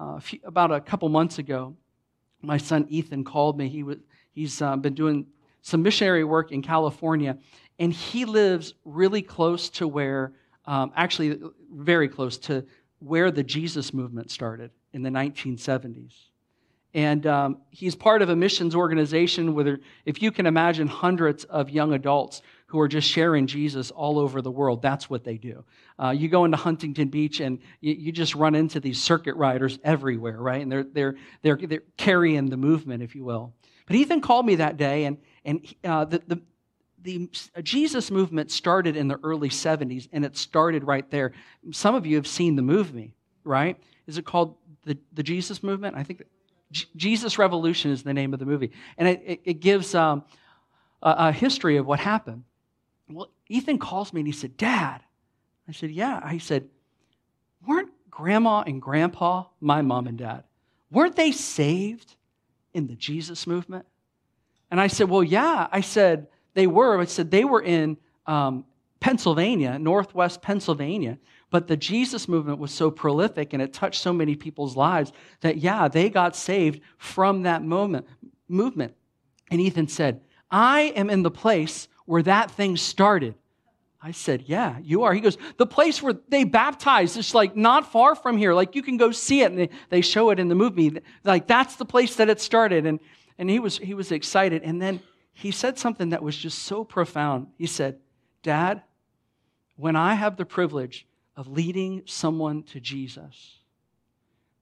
Uh, 0.00 0.16
a 0.16 0.20
few, 0.20 0.40
about 0.44 0.72
a 0.72 0.80
couple 0.80 1.08
months 1.08 1.38
ago, 1.38 1.76
my 2.42 2.56
son 2.56 2.86
Ethan 2.88 3.24
called 3.24 3.56
me. 3.56 3.68
He 3.68 3.82
was, 3.82 3.98
he's 4.32 4.60
uh, 4.60 4.76
been 4.76 4.94
doing 4.94 5.26
some 5.62 5.82
missionary 5.82 6.24
work 6.24 6.50
in 6.50 6.60
California, 6.60 7.38
and 7.78 7.92
he 7.92 8.24
lives 8.24 8.74
really 8.84 9.22
close 9.22 9.70
to 9.70 9.88
where, 9.88 10.32
um, 10.66 10.92
actually, 10.96 11.40
very 11.72 12.08
close 12.08 12.36
to 12.38 12.64
where 13.04 13.30
the 13.30 13.42
Jesus 13.42 13.92
movement 13.92 14.30
started 14.30 14.70
in 14.92 15.02
the 15.02 15.10
1970s. 15.10 16.14
And 16.94 17.26
um, 17.26 17.58
he's 17.70 17.96
part 17.96 18.22
of 18.22 18.30
a 18.30 18.36
missions 18.36 18.74
organization 18.74 19.54
where, 19.54 19.80
if 20.04 20.22
you 20.22 20.30
can 20.30 20.46
imagine, 20.46 20.86
hundreds 20.86 21.42
of 21.44 21.68
young 21.68 21.92
adults 21.92 22.40
who 22.66 22.78
are 22.78 22.86
just 22.86 23.08
sharing 23.08 23.48
Jesus 23.48 23.90
all 23.90 24.18
over 24.18 24.40
the 24.40 24.50
world. 24.50 24.80
That's 24.80 25.10
what 25.10 25.24
they 25.24 25.36
do. 25.36 25.64
Uh, 26.00 26.10
you 26.10 26.28
go 26.28 26.44
into 26.44 26.56
Huntington 26.56 27.08
Beach 27.08 27.40
and 27.40 27.58
you, 27.80 27.94
you, 27.94 28.12
just 28.12 28.36
run 28.36 28.54
into 28.54 28.78
these 28.78 29.02
circuit 29.02 29.34
riders 29.34 29.78
everywhere, 29.82 30.40
right? 30.40 30.62
And 30.62 30.70
they're, 30.70 30.84
they're, 30.84 31.16
they're, 31.42 31.56
they're 31.56 31.82
carrying 31.96 32.48
the 32.48 32.56
movement, 32.56 33.02
if 33.02 33.16
you 33.16 33.24
will. 33.24 33.52
But 33.86 33.96
Ethan 33.96 34.20
called 34.20 34.46
me 34.46 34.56
that 34.56 34.76
day, 34.76 35.04
and, 35.04 35.18
and 35.44 35.74
uh, 35.84 36.04
the, 36.04 36.22
the, 36.26 36.40
the 37.04 37.28
Jesus 37.62 38.10
movement 38.10 38.50
started 38.50 38.96
in 38.96 39.08
the 39.08 39.20
early 39.22 39.50
70s, 39.50 40.08
and 40.12 40.24
it 40.24 40.36
started 40.36 40.84
right 40.84 41.08
there. 41.10 41.32
Some 41.70 41.94
of 41.94 42.06
you 42.06 42.16
have 42.16 42.26
seen 42.26 42.56
the 42.56 42.62
movie, 42.62 43.14
right? 43.44 43.78
Is 44.06 44.16
it 44.16 44.24
called 44.24 44.56
the, 44.84 44.96
the 45.12 45.22
Jesus 45.22 45.62
movement? 45.62 45.96
I 45.96 46.02
think 46.02 46.22
J- 46.72 46.86
Jesus 46.96 47.38
Revolution 47.38 47.90
is 47.90 48.02
the 48.02 48.14
name 48.14 48.32
of 48.32 48.40
the 48.40 48.46
movie. 48.46 48.72
And 48.96 49.06
it, 49.06 49.22
it, 49.24 49.40
it 49.44 49.54
gives 49.60 49.94
um, 49.94 50.24
a, 51.02 51.28
a 51.28 51.32
history 51.32 51.76
of 51.76 51.86
what 51.86 52.00
happened. 52.00 52.44
Well, 53.08 53.30
Ethan 53.48 53.78
calls 53.78 54.14
me 54.14 54.22
and 54.22 54.26
he 54.26 54.32
said, 54.32 54.56
Dad. 54.56 55.02
I 55.68 55.72
said, 55.72 55.90
Yeah. 55.90 56.26
He 56.30 56.38
said, 56.38 56.68
Weren't 57.66 57.90
grandma 58.10 58.62
and 58.62 58.80
grandpa, 58.80 59.44
my 59.60 59.82
mom 59.82 60.06
and 60.06 60.16
dad, 60.16 60.44
weren't 60.90 61.16
they 61.16 61.32
saved 61.32 62.16
in 62.72 62.86
the 62.86 62.94
Jesus 62.94 63.46
movement? 63.46 63.84
And 64.70 64.80
I 64.80 64.86
said, 64.86 65.10
Well, 65.10 65.22
yeah. 65.22 65.68
I 65.70 65.82
said, 65.82 66.28
they 66.54 66.66
were, 66.66 67.00
I 67.00 67.04
said 67.04 67.30
they 67.30 67.44
were 67.44 67.62
in 67.62 67.96
um, 68.26 68.64
Pennsylvania, 69.00 69.78
Northwest 69.78 70.40
Pennsylvania. 70.40 71.18
But 71.50 71.68
the 71.68 71.76
Jesus 71.76 72.26
movement 72.26 72.58
was 72.58 72.72
so 72.72 72.90
prolific 72.90 73.52
and 73.52 73.62
it 73.62 73.72
touched 73.72 74.00
so 74.00 74.12
many 74.12 74.34
people's 74.34 74.76
lives 74.76 75.12
that, 75.40 75.58
yeah, 75.58 75.86
they 75.88 76.10
got 76.10 76.34
saved 76.34 76.80
from 76.96 77.42
that 77.42 77.62
moment, 77.62 78.06
movement. 78.48 78.94
And 79.50 79.60
Ethan 79.60 79.88
said, 79.88 80.20
I 80.50 80.92
am 80.96 81.10
in 81.10 81.22
the 81.22 81.30
place 81.30 81.86
where 82.06 82.22
that 82.22 82.50
thing 82.50 82.76
started. 82.76 83.34
I 84.02 84.10
said, 84.10 84.44
Yeah, 84.46 84.78
you 84.82 85.04
are. 85.04 85.14
He 85.14 85.20
goes, 85.20 85.38
The 85.56 85.66
place 85.66 86.02
where 86.02 86.14
they 86.28 86.44
baptized 86.44 87.16
is 87.16 87.34
like 87.34 87.56
not 87.56 87.90
far 87.90 88.14
from 88.14 88.36
here. 88.36 88.52
Like 88.52 88.74
you 88.74 88.82
can 88.82 88.96
go 88.96 89.10
see 89.12 89.40
it. 89.42 89.50
And 89.50 89.58
they, 89.58 89.70
they 89.88 90.00
show 90.02 90.30
it 90.30 90.38
in 90.38 90.48
the 90.48 90.54
movie. 90.54 90.98
Like 91.24 91.46
that's 91.46 91.76
the 91.76 91.84
place 91.84 92.16
that 92.16 92.28
it 92.28 92.40
started. 92.40 92.84
And, 92.84 93.00
and 93.38 93.48
he, 93.48 93.60
was, 93.60 93.78
he 93.78 93.94
was 93.94 94.12
excited. 94.12 94.62
And 94.62 94.80
then 94.80 95.00
he 95.34 95.50
said 95.50 95.78
something 95.78 96.10
that 96.10 96.22
was 96.22 96.36
just 96.36 96.60
so 96.60 96.84
profound. 96.84 97.48
He 97.58 97.66
said, 97.66 97.98
Dad, 98.42 98.82
when 99.76 99.96
I 99.96 100.14
have 100.14 100.36
the 100.36 100.44
privilege 100.44 101.06
of 101.36 101.48
leading 101.48 102.02
someone 102.06 102.62
to 102.64 102.80
Jesus, 102.80 103.58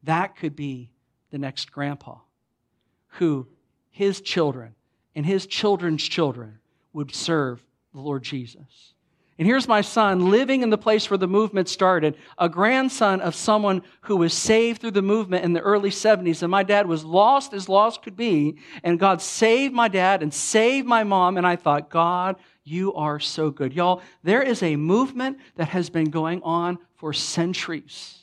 that 0.03 0.37
could 0.37 0.57
be 0.57 0.91
the 1.31 1.39
next 1.39 1.71
grandpa 1.71 2.17
who 3.19 3.47
his 3.91 4.21
children 4.21 4.75
and 5.15 5.27
his 5.27 5.47
children's 5.47 6.03
children 6.03 6.59
would 6.95 7.15
serve 7.15 7.63
the 7.93 8.01
Lord 8.01 8.23
Jesus. 8.23 8.95
And 9.39 9.49
here's 9.49 9.67
my 9.67 9.81
son 9.81 10.31
living 10.31 10.63
in 10.63 10.71
the 10.71 10.79
place 10.79 11.09
where 11.09 11.19
the 11.19 11.27
movement 11.27 11.69
started, 11.69 12.17
a 12.39 12.49
grandson 12.49 13.21
of 13.21 13.35
someone 13.35 13.83
who 14.03 14.17
was 14.17 14.35
saved 14.35 14.81
through 14.81 14.91
the 14.91 15.03
movement 15.03 15.45
in 15.45 15.53
the 15.53 15.61
early 15.61 15.91
70s. 15.91 16.43
And 16.43 16.51
my 16.51 16.63
dad 16.63 16.87
was 16.87 17.05
lost 17.05 17.55
as 17.55 17.69
lost 17.69 18.03
could 18.03 18.17
be. 18.17 18.59
And 18.85 19.01
God 19.01 19.23
saved 19.23 19.73
my 19.73 19.89
dad 19.89 20.23
and 20.23 20.33
saved 20.33 20.87
my 20.87 21.03
mom. 21.03 21.39
And 21.39 21.47
I 21.47 21.57
thought, 21.57 21.89
God, 21.89 22.37
you 22.65 22.93
are 22.95 23.19
so 23.19 23.51
good. 23.51 23.73
Y'all, 23.73 24.03
there 24.23 24.43
is 24.43 24.63
a 24.63 24.77
movement 24.77 25.39
that 25.57 25.69
has 25.69 25.89
been 25.91 26.11
going 26.11 26.43
on 26.43 26.79
for 26.95 27.13
centuries. 27.13 28.22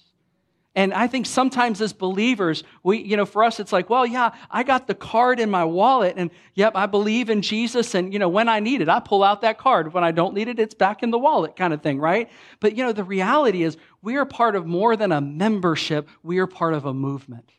And 0.79 0.93
I 0.93 1.07
think 1.07 1.25
sometimes 1.25 1.81
as 1.81 1.91
believers, 1.91 2.63
we, 2.83 2.99
you 2.99 3.17
know, 3.17 3.25
for 3.25 3.43
us, 3.43 3.59
it's 3.59 3.73
like, 3.73 3.89
well, 3.89 4.05
yeah, 4.05 4.33
I 4.49 4.63
got 4.63 4.87
the 4.87 4.95
card 4.95 5.41
in 5.41 5.51
my 5.51 5.65
wallet 5.65 6.13
and 6.15 6.31
yep, 6.53 6.71
I 6.73 6.85
believe 6.85 7.29
in 7.29 7.41
Jesus. 7.41 7.95
And, 7.95 8.13
you 8.13 8.17
know, 8.17 8.29
when 8.29 8.47
I 8.47 8.61
need 8.61 8.79
it, 8.79 8.87
I 8.87 9.01
pull 9.01 9.21
out 9.21 9.41
that 9.41 9.57
card. 9.57 9.91
When 9.91 10.05
I 10.05 10.11
don't 10.11 10.33
need 10.33 10.47
it, 10.47 10.57
it's 10.57 10.73
back 10.73 11.03
in 11.03 11.11
the 11.11 11.19
wallet 11.19 11.57
kind 11.57 11.73
of 11.73 11.81
thing, 11.81 11.99
right? 11.99 12.29
But, 12.61 12.77
you 12.77 12.85
know, 12.85 12.93
the 12.93 13.03
reality 13.03 13.63
is 13.63 13.75
we 14.01 14.15
are 14.15 14.23
part 14.23 14.55
of 14.55 14.65
more 14.65 14.95
than 14.95 15.11
a 15.11 15.19
membership. 15.19 16.07
We 16.23 16.37
are 16.37 16.47
part 16.47 16.73
of 16.73 16.85
a 16.85 16.93
movement. 16.93 17.51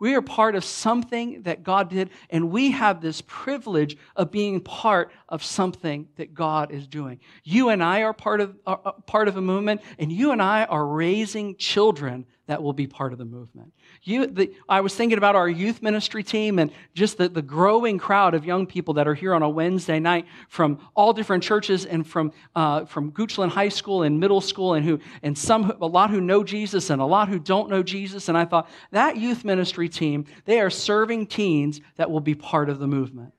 We 0.00 0.14
are 0.14 0.22
part 0.22 0.56
of 0.56 0.64
something 0.64 1.42
that 1.42 1.62
God 1.62 1.90
did, 1.90 2.10
and 2.30 2.50
we 2.50 2.72
have 2.72 3.00
this 3.00 3.22
privilege 3.26 3.96
of 4.16 4.30
being 4.30 4.60
part 4.60 5.12
of 5.28 5.44
something 5.44 6.08
that 6.16 6.34
God 6.34 6.72
is 6.72 6.88
doing. 6.88 7.20
You 7.44 7.68
and 7.68 7.84
I 7.84 8.02
are 8.02 8.14
part 8.14 8.40
of, 8.40 8.56
are 8.66 8.94
part 9.06 9.28
of 9.28 9.36
a 9.36 9.42
movement, 9.42 9.82
and 9.98 10.10
you 10.10 10.32
and 10.32 10.42
I 10.42 10.64
are 10.64 10.86
raising 10.86 11.54
children 11.56 12.26
that 12.46 12.62
will 12.62 12.72
be 12.72 12.86
part 12.86 13.12
of 13.12 13.18
the 13.18 13.24
movement. 13.24 13.72
You, 14.02 14.26
the, 14.26 14.52
I 14.68 14.80
was 14.80 14.94
thinking 14.94 15.18
about 15.18 15.36
our 15.36 15.48
youth 15.48 15.82
ministry 15.82 16.24
team 16.24 16.58
and 16.58 16.72
just 16.94 17.16
the, 17.16 17.28
the 17.28 17.42
growing 17.42 17.96
crowd 17.96 18.34
of 18.34 18.44
young 18.44 18.66
people 18.66 18.94
that 18.94 19.06
are 19.06 19.14
here 19.14 19.34
on 19.34 19.42
a 19.42 19.48
Wednesday 19.48 20.00
night 20.00 20.26
from 20.48 20.80
all 20.94 21.12
different 21.12 21.44
churches 21.44 21.86
and 21.86 22.04
from, 22.04 22.32
uh, 22.56 22.86
from 22.86 23.12
Goochland 23.12 23.50
High 23.50 23.68
School 23.68 24.02
and 24.02 24.18
middle 24.18 24.40
school 24.40 24.74
and, 24.74 24.84
who, 24.84 24.98
and 25.22 25.38
some, 25.38 25.70
a 25.80 25.86
lot 25.86 26.10
who 26.10 26.20
know 26.20 26.42
Jesus 26.42 26.90
and 26.90 27.00
a 27.00 27.04
lot 27.04 27.28
who 27.28 27.38
don't 27.38 27.70
know 27.70 27.84
Jesus. 27.84 28.28
And 28.28 28.36
I 28.36 28.44
thought, 28.44 28.68
that 28.90 29.16
youth 29.16 29.44
ministry 29.44 29.88
team, 29.88 30.24
they 30.44 30.60
are 30.60 30.70
serving 30.70 31.28
teens 31.28 31.80
that 31.96 32.10
will 32.10 32.20
be 32.20 32.34
part 32.34 32.68
of 32.68 32.80
the 32.80 32.88
movement. 32.88 33.32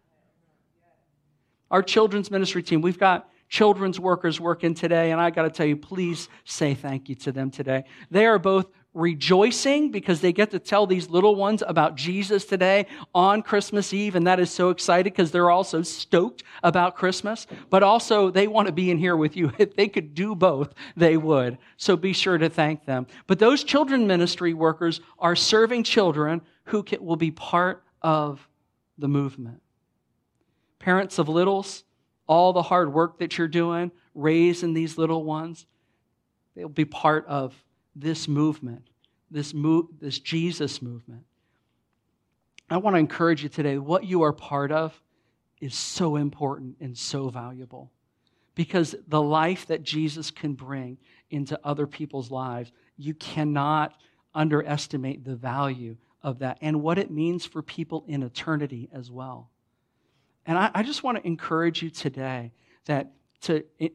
Our 1.69 1.83
children's 1.83 2.31
ministry 2.31 2.63
team, 2.63 2.81
we've 2.81 2.99
got 2.99 3.29
children's 3.49 3.99
workers 3.99 4.39
working 4.39 4.73
today, 4.73 5.11
and 5.11 5.19
I 5.19 5.29
got 5.29 5.43
to 5.43 5.49
tell 5.49 5.65
you, 5.65 5.75
please 5.75 6.29
say 6.45 6.73
thank 6.73 7.09
you 7.09 7.15
to 7.15 7.33
them 7.33 7.51
today. 7.51 7.83
They 8.09 8.25
are 8.25 8.39
both 8.39 8.67
rejoicing 8.93 9.89
because 9.89 10.19
they 10.19 10.33
get 10.33 10.51
to 10.51 10.59
tell 10.59 10.85
these 10.85 11.09
little 11.09 11.35
ones 11.35 11.63
about 11.65 11.95
Jesus 11.95 12.45
today 12.45 12.87
on 13.15 13.41
Christmas 13.41 13.93
Eve, 13.93 14.15
and 14.15 14.27
that 14.27 14.39
is 14.39 14.51
so 14.51 14.69
excited 14.69 15.13
because 15.13 15.31
they're 15.31 15.49
also 15.49 15.81
stoked 15.81 16.43
about 16.61 16.95
Christmas, 16.95 17.47
but 17.69 17.83
also 17.83 18.29
they 18.29 18.47
want 18.47 18.67
to 18.67 18.73
be 18.73 18.91
in 18.91 18.97
here 18.97 19.15
with 19.15 19.37
you. 19.37 19.51
If 19.61 19.75
they 19.75 19.87
could 19.87 20.15
do 20.15 20.33
both, 20.35 20.73
they 20.97 21.17
would. 21.17 21.57
So 21.77 21.95
be 21.95 22.13
sure 22.13 22.37
to 22.37 22.49
thank 22.49 22.85
them. 22.85 23.05
But 23.27 23.39
those 23.39 23.63
children 23.63 24.07
ministry 24.07 24.53
workers 24.53 24.99
are 25.19 25.35
serving 25.35 25.83
children 25.83 26.41
who 26.65 26.83
will 26.99 27.15
be 27.15 27.31
part 27.31 27.83
of 28.01 28.47
the 28.97 29.07
movement. 29.07 29.61
Parents 30.79 31.19
of 31.19 31.29
littles, 31.29 31.83
all 32.27 32.53
the 32.53 32.63
hard 32.63 32.91
work 32.91 33.19
that 33.19 33.37
you're 33.37 33.47
doing, 33.47 33.91
raising 34.15 34.73
these 34.73 34.97
little 34.97 35.23
ones, 35.23 35.65
they'll 36.55 36.67
be 36.69 36.85
part 36.85 37.25
of 37.27 37.53
this 37.95 38.27
movement, 38.27 38.87
this, 39.29 39.53
move, 39.53 39.87
this 39.99 40.19
Jesus 40.19 40.81
movement. 40.81 41.23
I 42.69 42.77
want 42.77 42.95
to 42.95 42.99
encourage 42.99 43.43
you 43.43 43.49
today 43.49 43.77
what 43.77 44.05
you 44.05 44.21
are 44.21 44.33
part 44.33 44.71
of 44.71 44.99
is 45.59 45.75
so 45.75 46.15
important 46.15 46.77
and 46.79 46.97
so 46.97 47.29
valuable 47.29 47.91
because 48.55 48.95
the 49.07 49.21
life 49.21 49.67
that 49.67 49.83
Jesus 49.83 50.31
can 50.31 50.53
bring 50.53 50.97
into 51.29 51.59
other 51.63 51.87
people's 51.87 52.31
lives, 52.31 52.71
You 52.97 53.13
cannot 53.13 53.95
underestimate 54.33 55.23
the 55.23 55.35
value 55.35 55.97
of 56.23 56.39
that 56.39 56.57
and 56.61 56.81
what 56.81 56.97
it 56.97 57.11
means 57.11 57.45
for 57.45 57.61
people 57.61 58.03
in 58.07 58.23
eternity 58.23 58.89
as 58.93 59.09
well. 59.09 59.49
And 60.45 60.57
I, 60.57 60.71
I 60.73 60.83
just 60.83 61.03
want 61.03 61.17
to 61.17 61.27
encourage 61.27 61.81
you 61.81 61.89
today 61.89 62.51
that 62.85 63.11
to 63.41 63.63
it, 63.79 63.93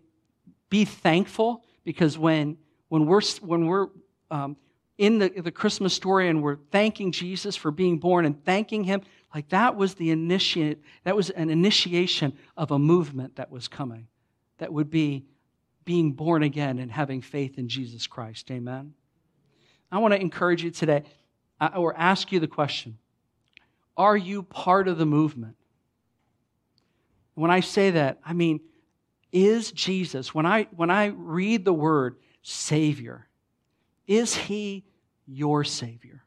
be 0.71 0.85
thankful 0.85 1.63
because 1.85 2.19
when, 2.19 2.57
when 2.88 3.07
we're, 3.07 3.22
when 3.40 3.66
we're 3.66 3.88
um, 4.31 4.57
in 4.99 5.18
the, 5.18 5.29
the 5.29 5.51
Christmas 5.51 5.94
story 5.94 6.29
and 6.29 6.42
we're 6.42 6.57
thanking 6.70 7.12
Jesus 7.12 7.57
for 7.57 7.70
being 7.70 7.99
born 7.99 8.25
and 8.25 8.44
thanking 8.44 8.85
him, 8.85 9.03
like 9.35 9.49
that 9.51 9.77
was 9.77 9.94
the 9.94 10.11
initiate, 10.11 10.81
that 11.05 11.16
was 11.16 11.31
an 11.31 11.51
initiation 11.51 12.37
of 12.57 12.70
a 12.70 12.79
movement 12.79 13.37
that 13.37 13.51
was 13.51 13.68
coming 13.68 14.07
that 14.59 14.72
would 14.72 14.90
be 14.90 15.25
being 15.85 16.12
born 16.12 16.42
again 16.42 16.79
and 16.79 16.90
having 16.90 17.20
faith 17.20 17.59
in 17.59 17.68
Jesus 17.68 18.07
Christ. 18.07 18.51
Amen. 18.51 18.94
I 19.90 19.99
want 19.99 20.14
to 20.14 20.20
encourage 20.20 20.64
you 20.64 20.70
today 20.70 21.05
or 21.75 21.96
ask 21.96 22.33
you 22.33 22.40
the 22.40 22.49
question 22.49 22.99
Are 23.96 24.16
you 24.16 24.42
part 24.42 24.88
of 24.88 24.99
the 24.99 25.07
movement? 25.07 25.57
When 27.35 27.51
I 27.51 27.61
say 27.61 27.90
that, 27.90 28.18
I 28.25 28.33
mean, 28.33 28.61
is 29.31 29.70
Jesus, 29.70 30.35
when 30.35 30.46
I, 30.46 30.64
when 30.75 30.90
I 30.90 31.07
read 31.07 31.64
the 31.64 31.72
word 31.72 32.16
Savior, 32.49 33.27
is 34.07 34.37
He 34.37 34.85
your 35.27 35.65
Savior? 35.65 36.23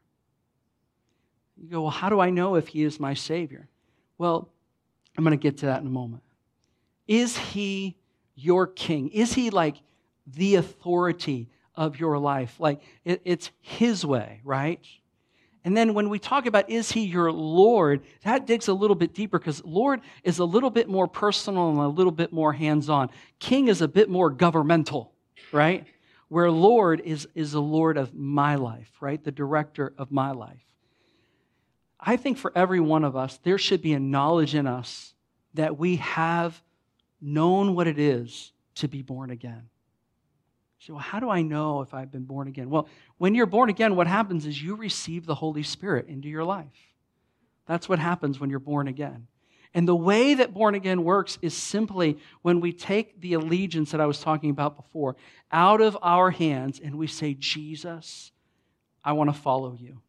You 1.56 1.70
go, 1.70 1.82
well, 1.82 1.90
how 1.90 2.10
do 2.10 2.20
I 2.20 2.28
know 2.28 2.56
if 2.56 2.68
He 2.68 2.82
is 2.82 3.00
my 3.00 3.14
Savior? 3.14 3.68
Well, 4.18 4.50
I'm 5.16 5.24
going 5.24 5.36
to 5.36 5.42
get 5.42 5.56
to 5.58 5.66
that 5.66 5.80
in 5.80 5.86
a 5.86 5.90
moment. 5.90 6.22
Is 7.08 7.38
He 7.38 7.96
your 8.34 8.66
King? 8.66 9.08
Is 9.08 9.32
He 9.32 9.48
like 9.48 9.76
the 10.26 10.56
authority 10.56 11.48
of 11.74 11.98
your 11.98 12.18
life? 12.18 12.60
Like 12.60 12.82
it, 13.02 13.22
it's 13.24 13.50
His 13.62 14.04
way, 14.04 14.42
right? 14.44 14.78
And 15.64 15.74
then 15.74 15.94
when 15.94 16.10
we 16.10 16.18
talk 16.18 16.44
about 16.44 16.68
is 16.68 16.92
he 16.92 17.04
your 17.04 17.30
Lord, 17.32 18.02
that 18.24 18.46
digs 18.46 18.68
a 18.68 18.72
little 18.72 18.96
bit 18.96 19.14
deeper 19.14 19.38
because 19.38 19.62
Lord 19.64 20.00
is 20.22 20.38
a 20.38 20.44
little 20.44 20.70
bit 20.70 20.88
more 20.88 21.06
personal 21.06 21.70
and 21.70 21.78
a 21.78 21.88
little 21.88 22.12
bit 22.12 22.32
more 22.32 22.52
hands 22.54 22.88
on. 22.88 23.10
King 23.38 23.68
is 23.68 23.82
a 23.82 23.88
bit 23.88 24.08
more 24.08 24.30
governmental, 24.30 25.12
right? 25.52 25.86
Where 26.30 26.50
Lord 26.50 27.00
is, 27.00 27.26
is 27.34 27.50
the 27.50 27.60
Lord 27.60 27.96
of 27.96 28.14
my 28.14 28.54
life, 28.54 28.88
right? 29.00 29.22
The 29.22 29.32
director 29.32 29.92
of 29.98 30.12
my 30.12 30.30
life. 30.30 30.64
I 31.98 32.16
think 32.16 32.38
for 32.38 32.52
every 32.54 32.78
one 32.78 33.02
of 33.02 33.16
us, 33.16 33.40
there 33.42 33.58
should 33.58 33.82
be 33.82 33.94
a 33.94 34.00
knowledge 34.00 34.54
in 34.54 34.68
us 34.68 35.12
that 35.54 35.76
we 35.76 35.96
have 35.96 36.62
known 37.20 37.74
what 37.74 37.88
it 37.88 37.98
is 37.98 38.52
to 38.76 38.86
be 38.86 39.02
born 39.02 39.30
again. 39.30 39.68
So, 40.78 40.94
well, 40.94 41.02
how 41.02 41.18
do 41.18 41.28
I 41.28 41.42
know 41.42 41.80
if 41.80 41.92
I've 41.92 42.12
been 42.12 42.26
born 42.26 42.46
again? 42.46 42.70
Well, 42.70 42.88
when 43.18 43.34
you're 43.34 43.44
born 43.44 43.68
again, 43.68 43.96
what 43.96 44.06
happens 44.06 44.46
is 44.46 44.62
you 44.62 44.76
receive 44.76 45.26
the 45.26 45.34
Holy 45.34 45.64
Spirit 45.64 46.06
into 46.06 46.28
your 46.28 46.44
life. 46.44 46.94
That's 47.66 47.88
what 47.88 47.98
happens 47.98 48.38
when 48.38 48.50
you're 48.50 48.60
born 48.60 48.86
again. 48.86 49.26
And 49.72 49.86
the 49.86 49.94
way 49.94 50.34
that 50.34 50.52
born 50.52 50.74
again 50.74 51.04
works 51.04 51.38
is 51.42 51.56
simply 51.56 52.18
when 52.42 52.60
we 52.60 52.72
take 52.72 53.20
the 53.20 53.34
allegiance 53.34 53.92
that 53.92 54.00
I 54.00 54.06
was 54.06 54.20
talking 54.20 54.50
about 54.50 54.76
before 54.76 55.16
out 55.52 55.80
of 55.80 55.96
our 56.02 56.30
hands 56.30 56.80
and 56.82 56.96
we 56.96 57.06
say, 57.06 57.34
Jesus, 57.34 58.32
I 59.04 59.12
want 59.12 59.32
to 59.32 59.40
follow 59.40 59.76
you. 59.78 60.00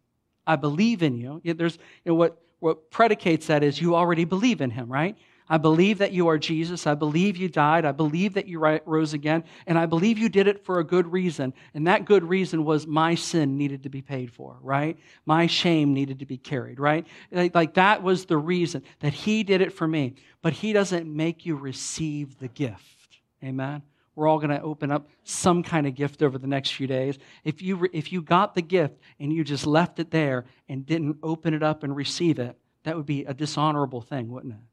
I 0.48 0.56
believe 0.56 1.04
in 1.04 1.16
you. 1.16 1.42
There's 1.44 1.76
you 2.04 2.12
know, 2.12 2.16
what, 2.16 2.42
what 2.60 2.90
predicates 2.90 3.48
that 3.48 3.64
is 3.64 3.80
you 3.80 3.96
already 3.96 4.26
believe 4.26 4.62
in 4.62 4.72
him, 4.72 4.92
right? 4.92 5.16
I 5.52 5.58
believe 5.58 5.98
that 5.98 6.14
you 6.14 6.30
are 6.30 6.38
Jesus. 6.38 6.88
I 6.88 6.96
believe 6.96 7.36
you 7.36 7.50
died. 7.50 7.84
I 7.84 7.92
believe 7.92 8.36
that 8.36 8.48
you 8.48 8.58
rose 8.86 9.14
again. 9.14 9.44
And 9.68 9.78
I 9.78 9.86
believe 9.86 10.18
you 10.18 10.30
did 10.30 10.48
it 10.48 10.64
for 10.64 10.80
a 10.80 10.84
good 10.86 11.12
reason. 11.12 11.54
And 11.74 11.88
that 11.88 12.06
good 12.06 12.24
reason 12.24 12.64
was 12.64 12.88
my 12.88 13.16
sin 13.16 13.58
needed 13.58 13.84
to 13.84 13.90
be 13.90 14.02
paid 14.02 14.32
for, 14.32 14.58
right? 14.62 14.98
My 15.26 15.48
shame 15.48 15.94
needed 15.94 16.20
to 16.20 16.26
be 16.26 16.38
carried, 16.38 16.80
right? 16.80 17.06
Like 17.32 17.74
that 17.74 18.02
was 18.02 18.28
the 18.28 18.38
reason 18.38 18.84
that 19.02 19.12
He 19.12 19.44
did 19.44 19.60
it 19.60 19.74
for 19.74 19.86
me. 19.86 20.16
But 20.42 20.54
He 20.54 20.72
doesn't 20.72 21.06
make 21.06 21.46
you 21.46 21.58
receive 21.58 22.40
the 22.40 22.48
gift. 22.48 23.20
Amen? 23.44 23.82
We're 24.16 24.30
all 24.30 24.40
going 24.40 24.52
to 24.52 24.62
open 24.62 24.90
up 24.90 25.10
some 25.26 25.64
kind 25.64 25.86
of 25.86 25.96
gift 25.96 26.24
over 26.24 26.38
the 26.38 26.48
next 26.48 26.72
few 26.72 26.88
days. 26.88 27.20
If 27.44 27.62
you, 27.62 27.90
if 27.92 28.14
you 28.14 28.22
got 28.22 28.56
the 28.56 28.62
gift 28.62 29.02
and 29.20 29.34
you 29.34 29.44
just 29.44 29.68
left 29.68 30.00
it 30.00 30.12
there 30.12 30.46
and 30.70 30.86
didn't 30.86 31.18
open 31.22 31.54
it 31.54 31.62
up 31.62 31.84
and 31.84 31.94
receive 31.94 32.40
it, 32.40 32.56
that 32.84 32.96
would 32.96 33.06
be 33.06 33.26
a 33.26 33.34
dishonorable 33.34 34.00
thing, 34.00 34.30
wouldn't 34.30 34.54
it? 34.54 34.71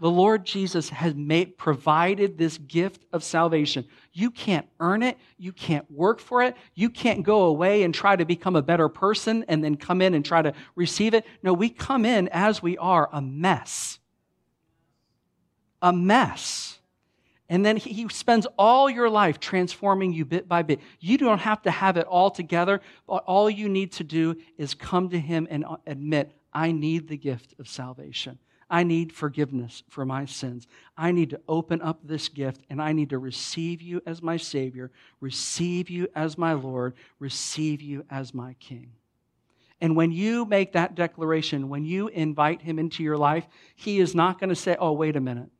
The 0.00 0.10
Lord 0.10 0.44
Jesus 0.44 0.88
has 0.90 1.14
made, 1.14 1.56
provided 1.56 2.36
this 2.36 2.58
gift 2.58 3.04
of 3.12 3.24
salvation. 3.24 3.86
You 4.12 4.30
can't 4.30 4.66
earn 4.80 5.02
it. 5.02 5.18
You 5.38 5.52
can't 5.52 5.90
work 5.90 6.20
for 6.20 6.42
it. 6.42 6.56
You 6.74 6.90
can't 6.90 7.22
go 7.22 7.42
away 7.42 7.82
and 7.82 7.94
try 7.94 8.16
to 8.16 8.24
become 8.24 8.56
a 8.56 8.62
better 8.62 8.88
person 8.88 9.44
and 9.48 9.62
then 9.62 9.76
come 9.76 10.02
in 10.02 10.14
and 10.14 10.24
try 10.24 10.42
to 10.42 10.52
receive 10.74 11.14
it. 11.14 11.24
No, 11.42 11.52
we 11.52 11.68
come 11.68 12.04
in 12.04 12.28
as 12.28 12.62
we 12.62 12.78
are 12.78 13.08
a 13.12 13.20
mess. 13.20 13.98
A 15.82 15.92
mess. 15.92 16.78
And 17.48 17.64
then 17.64 17.76
he 17.76 18.08
spends 18.08 18.46
all 18.58 18.90
your 18.90 19.08
life 19.08 19.38
transforming 19.38 20.12
you 20.12 20.24
bit 20.24 20.48
by 20.48 20.62
bit. 20.62 20.80
You 20.98 21.16
don't 21.16 21.38
have 21.38 21.62
to 21.62 21.70
have 21.70 21.96
it 21.96 22.06
all 22.06 22.30
together, 22.30 22.80
but 23.06 23.22
all 23.24 23.48
you 23.48 23.68
need 23.68 23.92
to 23.92 24.04
do 24.04 24.36
is 24.58 24.74
come 24.74 25.10
to 25.10 25.18
him 25.18 25.46
and 25.48 25.64
uh, 25.64 25.76
admit, 25.86 26.32
I 26.52 26.72
need 26.72 27.06
the 27.08 27.16
gift 27.16 27.54
of 27.58 27.68
salvation. 27.68 28.38
I 28.68 28.82
need 28.82 29.12
forgiveness 29.12 29.84
for 29.88 30.04
my 30.04 30.24
sins. 30.24 30.66
I 30.96 31.12
need 31.12 31.30
to 31.30 31.40
open 31.48 31.80
up 31.82 32.00
this 32.02 32.28
gift 32.28 32.62
and 32.68 32.82
I 32.82 32.92
need 32.92 33.10
to 33.10 33.18
receive 33.18 33.80
you 33.80 34.02
as 34.06 34.22
my 34.22 34.36
Savior, 34.36 34.90
receive 35.20 35.88
you 35.88 36.08
as 36.14 36.36
my 36.36 36.52
Lord, 36.52 36.94
receive 37.20 37.80
you 37.80 38.04
as 38.10 38.34
my 38.34 38.54
King. 38.54 38.90
And 39.80 39.94
when 39.94 40.10
you 40.10 40.46
make 40.46 40.72
that 40.72 40.94
declaration, 40.94 41.68
when 41.68 41.84
you 41.84 42.08
invite 42.08 42.62
Him 42.62 42.78
into 42.78 43.02
your 43.02 43.16
life, 43.16 43.46
He 43.76 44.00
is 44.00 44.14
not 44.14 44.40
going 44.40 44.48
to 44.48 44.56
say, 44.56 44.76
Oh, 44.78 44.92
wait 44.92 45.16
a 45.16 45.20
minute. 45.20 45.50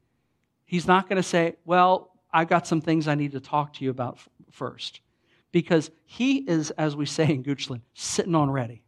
He's 0.64 0.86
not 0.86 1.08
going 1.08 1.16
to 1.16 1.22
say, 1.22 1.56
Well, 1.64 2.10
I've 2.32 2.48
got 2.48 2.66
some 2.66 2.80
things 2.80 3.06
I 3.06 3.14
need 3.14 3.32
to 3.32 3.40
talk 3.40 3.74
to 3.74 3.84
you 3.84 3.90
about 3.90 4.18
first. 4.50 5.00
Because 5.52 5.90
He 6.06 6.38
is, 6.38 6.70
as 6.72 6.96
we 6.96 7.06
say 7.06 7.28
in 7.28 7.44
Goochland, 7.44 7.82
sitting 7.94 8.34
on 8.34 8.50
ready. 8.50 8.82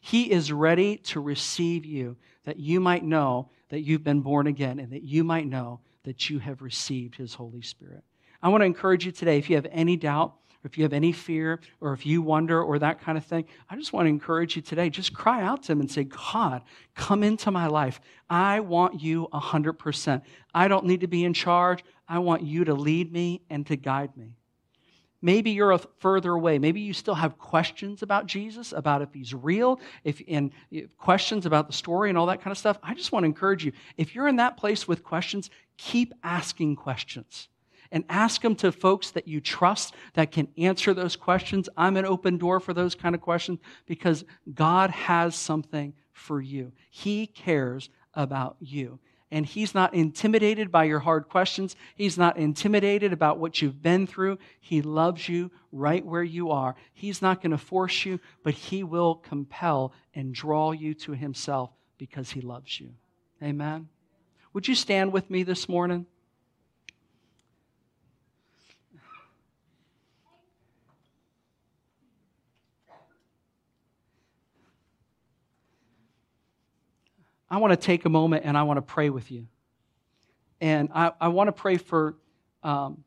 He 0.00 0.30
is 0.30 0.52
ready 0.52 0.96
to 0.96 1.20
receive 1.20 1.84
you 1.84 2.16
that 2.44 2.58
you 2.58 2.80
might 2.80 3.04
know 3.04 3.50
that 3.68 3.80
you've 3.80 4.04
been 4.04 4.20
born 4.20 4.46
again 4.46 4.78
and 4.78 4.92
that 4.92 5.02
you 5.02 5.24
might 5.24 5.46
know 5.46 5.80
that 6.04 6.28
you 6.28 6.38
have 6.38 6.62
received 6.62 7.14
His 7.14 7.34
Holy 7.34 7.62
Spirit. 7.62 8.02
I 8.42 8.48
want 8.48 8.62
to 8.62 8.66
encourage 8.66 9.06
you 9.06 9.12
today 9.12 9.38
if 9.38 9.48
you 9.48 9.56
have 9.56 9.68
any 9.70 9.96
doubt, 9.96 10.34
or 10.64 10.68
if 10.68 10.76
you 10.76 10.84
have 10.84 10.92
any 10.92 11.12
fear, 11.12 11.60
or 11.80 11.92
if 11.92 12.06
you 12.06 12.22
wonder, 12.22 12.62
or 12.62 12.78
that 12.78 13.00
kind 13.00 13.16
of 13.16 13.24
thing, 13.24 13.44
I 13.68 13.76
just 13.76 13.92
want 13.92 14.06
to 14.06 14.10
encourage 14.10 14.56
you 14.56 14.62
today. 14.62 14.90
Just 14.90 15.12
cry 15.12 15.42
out 15.42 15.62
to 15.64 15.72
Him 15.72 15.80
and 15.80 15.90
say, 15.90 16.04
God, 16.04 16.62
come 16.94 17.22
into 17.22 17.50
my 17.50 17.66
life. 17.66 18.00
I 18.28 18.60
want 18.60 19.00
you 19.00 19.28
100%. 19.32 20.22
I 20.54 20.68
don't 20.68 20.86
need 20.86 21.00
to 21.00 21.08
be 21.08 21.24
in 21.24 21.34
charge. 21.34 21.84
I 22.08 22.18
want 22.18 22.42
you 22.42 22.64
to 22.64 22.74
lead 22.74 23.12
me 23.12 23.42
and 23.50 23.66
to 23.66 23.76
guide 23.76 24.16
me. 24.16 24.36
Maybe 25.22 25.52
you're 25.52 25.78
further 26.00 26.32
away. 26.32 26.58
Maybe 26.58 26.80
you 26.80 26.92
still 26.92 27.14
have 27.14 27.38
questions 27.38 28.02
about 28.02 28.26
Jesus, 28.26 28.72
about 28.72 29.02
if 29.02 29.14
he's 29.14 29.32
real, 29.32 29.80
if 30.02 30.20
and 30.26 30.50
eh, 30.72 30.82
questions 30.98 31.46
about 31.46 31.68
the 31.68 31.72
story 31.72 32.08
and 32.08 32.18
all 32.18 32.26
that 32.26 32.42
kind 32.42 32.50
of 32.50 32.58
stuff. 32.58 32.78
I 32.82 32.94
just 32.94 33.12
want 33.12 33.22
to 33.22 33.28
encourage 33.28 33.64
you. 33.64 33.72
If 33.96 34.14
you're 34.14 34.26
in 34.26 34.36
that 34.36 34.56
place 34.56 34.88
with 34.88 35.04
questions, 35.04 35.48
keep 35.78 36.12
asking 36.24 36.76
questions. 36.76 37.48
And 37.92 38.04
ask 38.08 38.40
them 38.40 38.56
to 38.56 38.72
folks 38.72 39.10
that 39.10 39.28
you 39.28 39.40
trust 39.40 39.94
that 40.14 40.32
can 40.32 40.48
answer 40.56 40.94
those 40.94 41.14
questions. 41.14 41.68
I'm 41.76 41.98
an 41.98 42.06
open 42.06 42.38
door 42.38 42.58
for 42.58 42.72
those 42.72 42.94
kind 42.94 43.14
of 43.14 43.20
questions 43.20 43.60
because 43.84 44.24
God 44.54 44.88
has 44.90 45.36
something 45.36 45.92
for 46.10 46.40
you. 46.40 46.72
He 46.88 47.26
cares 47.26 47.90
about 48.14 48.56
you 48.60 48.98
and 49.32 49.46
he's 49.46 49.74
not 49.74 49.94
intimidated 49.94 50.70
by 50.70 50.84
your 50.84 51.00
hard 51.00 51.26
questions. 51.26 51.74
He's 51.96 52.18
not 52.18 52.36
intimidated 52.36 53.14
about 53.14 53.38
what 53.38 53.62
you've 53.62 53.82
been 53.82 54.06
through. 54.06 54.38
He 54.60 54.82
loves 54.82 55.26
you 55.26 55.50
right 55.72 56.04
where 56.04 56.22
you 56.22 56.50
are. 56.50 56.76
He's 56.92 57.22
not 57.22 57.40
going 57.40 57.52
to 57.52 57.58
force 57.58 58.04
you, 58.04 58.20
but 58.44 58.52
he 58.52 58.84
will 58.84 59.14
compel 59.14 59.94
and 60.14 60.34
draw 60.34 60.72
you 60.72 60.92
to 60.94 61.12
himself 61.12 61.70
because 61.96 62.30
he 62.30 62.42
loves 62.42 62.78
you. 62.78 62.90
Amen. 63.42 63.88
Would 64.52 64.68
you 64.68 64.74
stand 64.74 65.14
with 65.14 65.30
me 65.30 65.44
this 65.44 65.66
morning? 65.66 66.04
I 77.52 77.58
want 77.58 77.72
to 77.72 77.76
take 77.76 78.06
a 78.06 78.08
moment 78.08 78.46
and 78.46 78.56
I 78.56 78.62
want 78.62 78.78
to 78.78 78.82
pray 78.82 79.10
with 79.10 79.30
you. 79.30 79.46
And 80.62 80.88
I, 80.94 81.12
I 81.20 81.28
want 81.28 81.48
to 81.48 81.52
pray 81.52 81.76
for 81.76 82.16
um, 82.62 83.04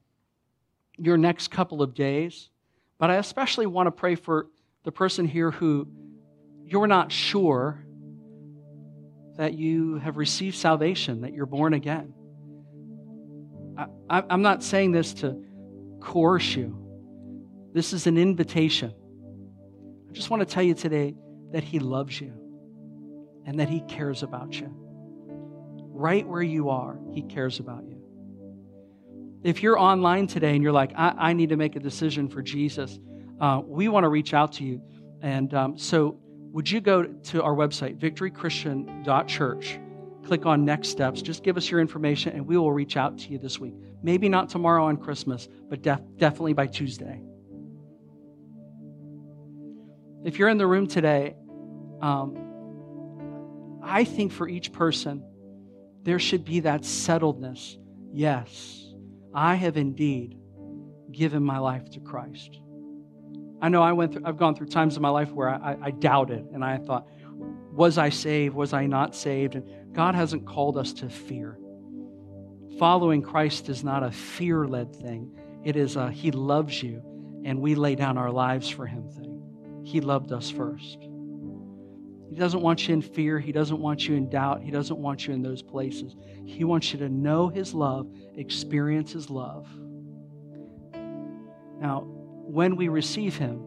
your 0.99 1.17
next 1.17 1.47
couple 1.47 1.81
of 1.81 1.95
days, 1.95 2.51
but 2.99 3.09
I 3.09 3.15
especially 3.15 3.65
want 3.65 3.87
to 3.87 3.91
pray 3.91 4.13
for 4.13 4.47
the 4.83 4.91
person 4.91 5.25
here 5.25 5.49
who 5.49 5.87
you're 6.63 6.85
not 6.85 7.11
sure 7.11 7.83
that 9.37 9.55
you 9.55 9.97
have 9.97 10.15
received 10.15 10.57
salvation, 10.57 11.21
that 11.21 11.33
you're 11.33 11.47
born 11.47 11.73
again. 11.73 12.13
I, 14.07 14.23
am 14.29 14.43
not 14.43 14.61
saying 14.61 14.91
this 14.91 15.15
to 15.15 15.43
coerce 15.99 16.55
you. 16.55 16.77
This 17.73 17.93
is 17.93 18.05
an 18.05 18.19
invitation. 18.19 18.93
I 20.07 20.13
just 20.13 20.29
want 20.29 20.41
to 20.41 20.45
tell 20.45 20.63
you 20.63 20.75
today 20.75 21.15
that 21.51 21.63
He 21.63 21.79
loves 21.79 22.21
you 22.21 22.44
and 23.45 23.59
that 23.59 23.69
He 23.69 23.81
cares 23.81 24.23
about 24.23 24.59
you. 24.59 24.69
Right 25.91 26.27
where 26.27 26.43
you 26.43 26.69
are, 26.69 26.97
He 27.13 27.21
cares 27.21 27.59
about 27.59 27.85
you. 27.87 28.01
If 29.43 29.61
you're 29.61 29.77
online 29.77 30.25
today 30.27 30.55
and 30.55 30.63
you're 30.63 30.71
like, 30.71 30.91
I, 30.95 31.13
I 31.17 31.33
need 31.33 31.49
to 31.49 31.55
make 31.55 31.75
a 31.75 31.79
decision 31.79 32.27
for 32.27 32.41
Jesus, 32.41 32.99
uh, 33.39 33.61
we 33.63 33.87
want 33.87 34.03
to 34.03 34.09
reach 34.09 34.33
out 34.33 34.53
to 34.53 34.63
you. 34.63 34.81
And 35.21 35.53
um, 35.53 35.77
so, 35.77 36.19
would 36.51 36.71
you 36.71 36.81
go 36.81 37.03
to 37.03 37.43
our 37.43 37.53
website, 37.53 37.99
victorychristian.church? 37.99 39.79
Click 40.25 40.45
on 40.47 40.65
next 40.65 40.87
steps. 40.87 41.21
Just 41.21 41.43
give 41.43 41.57
us 41.57 41.69
your 41.69 41.79
information 41.79 42.33
and 42.33 42.47
we 42.47 42.57
will 42.57 42.71
reach 42.71 42.97
out 42.97 43.19
to 43.19 43.29
you 43.29 43.37
this 43.37 43.59
week. 43.59 43.75
Maybe 44.01 44.29
not 44.29 44.49
tomorrow 44.49 44.85
on 44.85 44.97
Christmas, 44.97 45.47
but 45.69 45.83
def- 45.83 46.01
definitely 46.17 46.53
by 46.53 46.65
Tuesday. 46.67 47.21
If 50.23 50.39
you're 50.39 50.49
in 50.49 50.57
the 50.57 50.65
room 50.65 50.87
today, 50.87 51.35
um, 52.01 52.44
I 53.85 54.03
think 54.03 54.31
for 54.31 54.47
each 54.47 54.73
person, 54.73 55.23
there 56.03 56.19
should 56.19 56.43
be 56.43 56.61
that 56.61 56.81
settledness. 56.81 57.77
Yes, 58.11 58.93
I 59.33 59.55
have 59.55 59.77
indeed 59.77 60.37
given 61.11 61.43
my 61.43 61.59
life 61.59 61.89
to 61.91 61.99
Christ. 61.99 62.59
I 63.61 63.69
know 63.69 63.81
I 63.81 63.93
went 63.93 64.13
through, 64.13 64.23
I've 64.25 64.37
gone 64.37 64.55
through 64.55 64.67
times 64.67 64.95
in 64.95 65.01
my 65.01 65.09
life 65.09 65.31
where 65.31 65.49
I, 65.49 65.77
I 65.81 65.91
doubted 65.91 66.47
and 66.53 66.63
I 66.63 66.77
thought, 66.77 67.07
was 67.71 67.97
I 67.97 68.09
saved? 68.09 68.55
Was 68.55 68.73
I 68.73 68.85
not 68.85 69.15
saved? 69.15 69.55
And 69.55 69.93
God 69.93 70.15
hasn't 70.15 70.45
called 70.45 70.77
us 70.77 70.93
to 70.93 71.09
fear. 71.09 71.57
Following 72.79 73.21
Christ 73.21 73.69
is 73.69 73.83
not 73.83 74.03
a 74.03 74.11
fear 74.11 74.65
led 74.65 74.95
thing, 74.95 75.37
it 75.63 75.75
is 75.75 75.95
a 75.95 76.11
He 76.11 76.31
loves 76.31 76.81
you 76.81 77.01
and 77.45 77.59
we 77.59 77.75
lay 77.75 77.95
down 77.95 78.17
our 78.17 78.31
lives 78.31 78.69
for 78.69 78.85
Him 78.85 79.09
thing. 79.09 79.81
He 79.83 80.01
loved 80.01 80.31
us 80.31 80.49
first. 80.49 81.04
He 82.29 82.35
doesn't 82.35 82.61
want 82.61 82.87
you 82.87 82.93
in 82.93 83.01
fear. 83.01 83.39
He 83.39 83.51
doesn't 83.51 83.79
want 83.79 84.07
you 84.07 84.15
in 84.15 84.29
doubt. 84.29 84.61
He 84.61 84.71
doesn't 84.71 84.97
want 84.97 85.27
you 85.27 85.33
in 85.33 85.41
those 85.41 85.61
places. 85.61 86.15
He 86.45 86.63
wants 86.63 86.91
you 86.91 86.99
to 86.99 87.09
know 87.09 87.49
His 87.49 87.73
love, 87.73 88.07
experience 88.35 89.11
His 89.13 89.29
love. 89.29 89.67
Now, 91.79 92.03
when 92.07 92.75
we 92.75 92.87
receive 92.87 93.35
Him, 93.35 93.59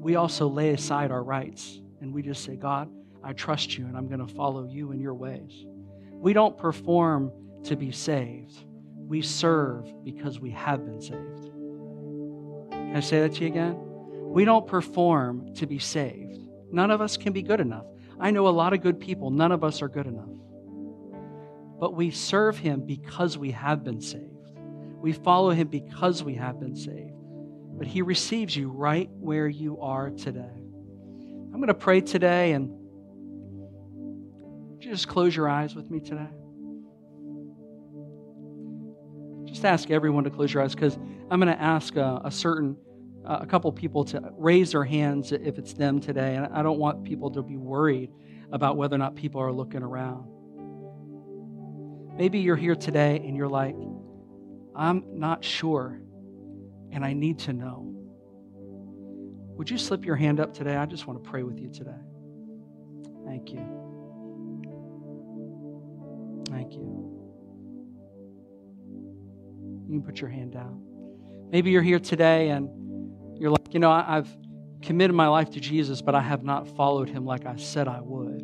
we 0.00 0.16
also 0.16 0.48
lay 0.48 0.70
aside 0.70 1.10
our 1.10 1.22
rights 1.22 1.80
and 2.00 2.14
we 2.14 2.22
just 2.22 2.44
say, 2.44 2.56
God, 2.56 2.88
I 3.22 3.32
trust 3.32 3.76
you 3.76 3.84
and 3.86 3.96
I'm 3.96 4.06
going 4.08 4.26
to 4.26 4.34
follow 4.34 4.64
you 4.64 4.92
in 4.92 5.00
your 5.00 5.14
ways. 5.14 5.66
We 6.12 6.32
don't 6.32 6.56
perform 6.56 7.32
to 7.64 7.76
be 7.76 7.90
saved, 7.90 8.56
we 8.96 9.20
serve 9.22 9.92
because 10.04 10.40
we 10.40 10.50
have 10.52 10.84
been 10.84 11.00
saved. 11.00 11.50
Can 12.70 12.96
I 12.96 13.00
say 13.00 13.20
that 13.20 13.34
to 13.34 13.40
you 13.40 13.48
again? 13.48 13.76
We 13.78 14.44
don't 14.44 14.66
perform 14.66 15.54
to 15.54 15.66
be 15.66 15.78
saved. 15.78 16.38
None 16.70 16.90
of 16.90 17.00
us 17.00 17.16
can 17.16 17.32
be 17.32 17.42
good 17.42 17.60
enough. 17.60 17.86
I 18.20 18.30
know 18.30 18.48
a 18.48 18.50
lot 18.50 18.72
of 18.72 18.80
good 18.80 19.00
people, 19.00 19.30
none 19.30 19.52
of 19.52 19.62
us 19.62 19.82
are 19.82 19.88
good 19.88 20.06
enough. 20.06 20.28
But 21.80 21.94
we 21.94 22.10
serve 22.10 22.58
Him 22.58 22.84
because 22.84 23.38
we 23.38 23.52
have 23.52 23.84
been 23.84 24.00
saved. 24.00 24.24
We 25.00 25.12
follow 25.12 25.50
Him 25.50 25.68
because 25.68 26.24
we 26.24 26.34
have 26.34 26.58
been 26.58 26.74
saved. 26.74 27.12
But 27.78 27.86
He 27.86 28.02
receives 28.02 28.56
you 28.56 28.70
right 28.70 29.08
where 29.12 29.48
you 29.48 29.80
are 29.80 30.10
today. 30.10 30.40
I'm 30.40 31.54
going 31.54 31.68
to 31.68 31.74
pray 31.74 32.00
today, 32.00 32.52
and 32.52 32.78
just 34.80 35.08
close 35.08 35.34
your 35.34 35.48
eyes 35.48 35.74
with 35.74 35.90
me 35.90 36.00
today? 36.00 36.28
Just 39.44 39.64
ask 39.64 39.90
everyone 39.90 40.24
to 40.24 40.30
close 40.30 40.52
your 40.52 40.62
eyes 40.62 40.74
because 40.74 40.96
I'm 41.30 41.40
going 41.40 41.54
to 41.54 41.60
ask 41.60 41.96
a, 41.96 42.20
a 42.24 42.30
certain 42.30 42.76
Uh, 43.28 43.40
a 43.42 43.46
couple 43.46 43.70
people 43.70 44.06
to 44.06 44.32
raise 44.38 44.72
their 44.72 44.84
hands 44.84 45.32
if 45.32 45.58
it's 45.58 45.74
them 45.74 46.00
today. 46.00 46.36
And 46.36 46.46
I 46.46 46.62
don't 46.62 46.78
want 46.78 47.04
people 47.04 47.30
to 47.32 47.42
be 47.42 47.58
worried 47.58 48.10
about 48.52 48.78
whether 48.78 48.94
or 48.94 48.98
not 48.98 49.16
people 49.16 49.42
are 49.42 49.52
looking 49.52 49.82
around. 49.82 50.26
Maybe 52.16 52.38
you're 52.38 52.56
here 52.56 52.74
today 52.74 53.16
and 53.16 53.36
you're 53.36 53.48
like, 53.48 53.76
I'm 54.74 55.04
not 55.18 55.44
sure 55.44 56.00
and 56.90 57.04
I 57.04 57.12
need 57.12 57.40
to 57.40 57.52
know. 57.52 57.94
Would 59.58 59.68
you 59.68 59.76
slip 59.76 60.06
your 60.06 60.16
hand 60.16 60.40
up 60.40 60.54
today? 60.54 60.76
I 60.76 60.86
just 60.86 61.06
want 61.06 61.22
to 61.22 61.30
pray 61.30 61.42
with 61.42 61.60
you 61.60 61.68
today. 61.68 61.90
Thank 63.26 63.52
you. 63.52 63.58
Thank 66.48 66.72
you. 66.72 67.04
You 69.86 70.00
can 70.00 70.02
put 70.02 70.18
your 70.18 70.30
hand 70.30 70.52
down. 70.52 70.82
Maybe 71.50 71.70
you're 71.70 71.82
here 71.82 71.98
today 71.98 72.48
and 72.48 72.70
you're 73.38 73.50
like, 73.50 73.72
you 73.72 73.80
know, 73.80 73.90
I've 73.90 74.28
committed 74.82 75.14
my 75.14 75.28
life 75.28 75.50
to 75.50 75.60
Jesus, 75.60 76.02
but 76.02 76.14
I 76.14 76.20
have 76.20 76.42
not 76.44 76.68
followed 76.76 77.08
him 77.08 77.24
like 77.24 77.46
I 77.46 77.56
said 77.56 77.88
I 77.88 78.00
would. 78.00 78.40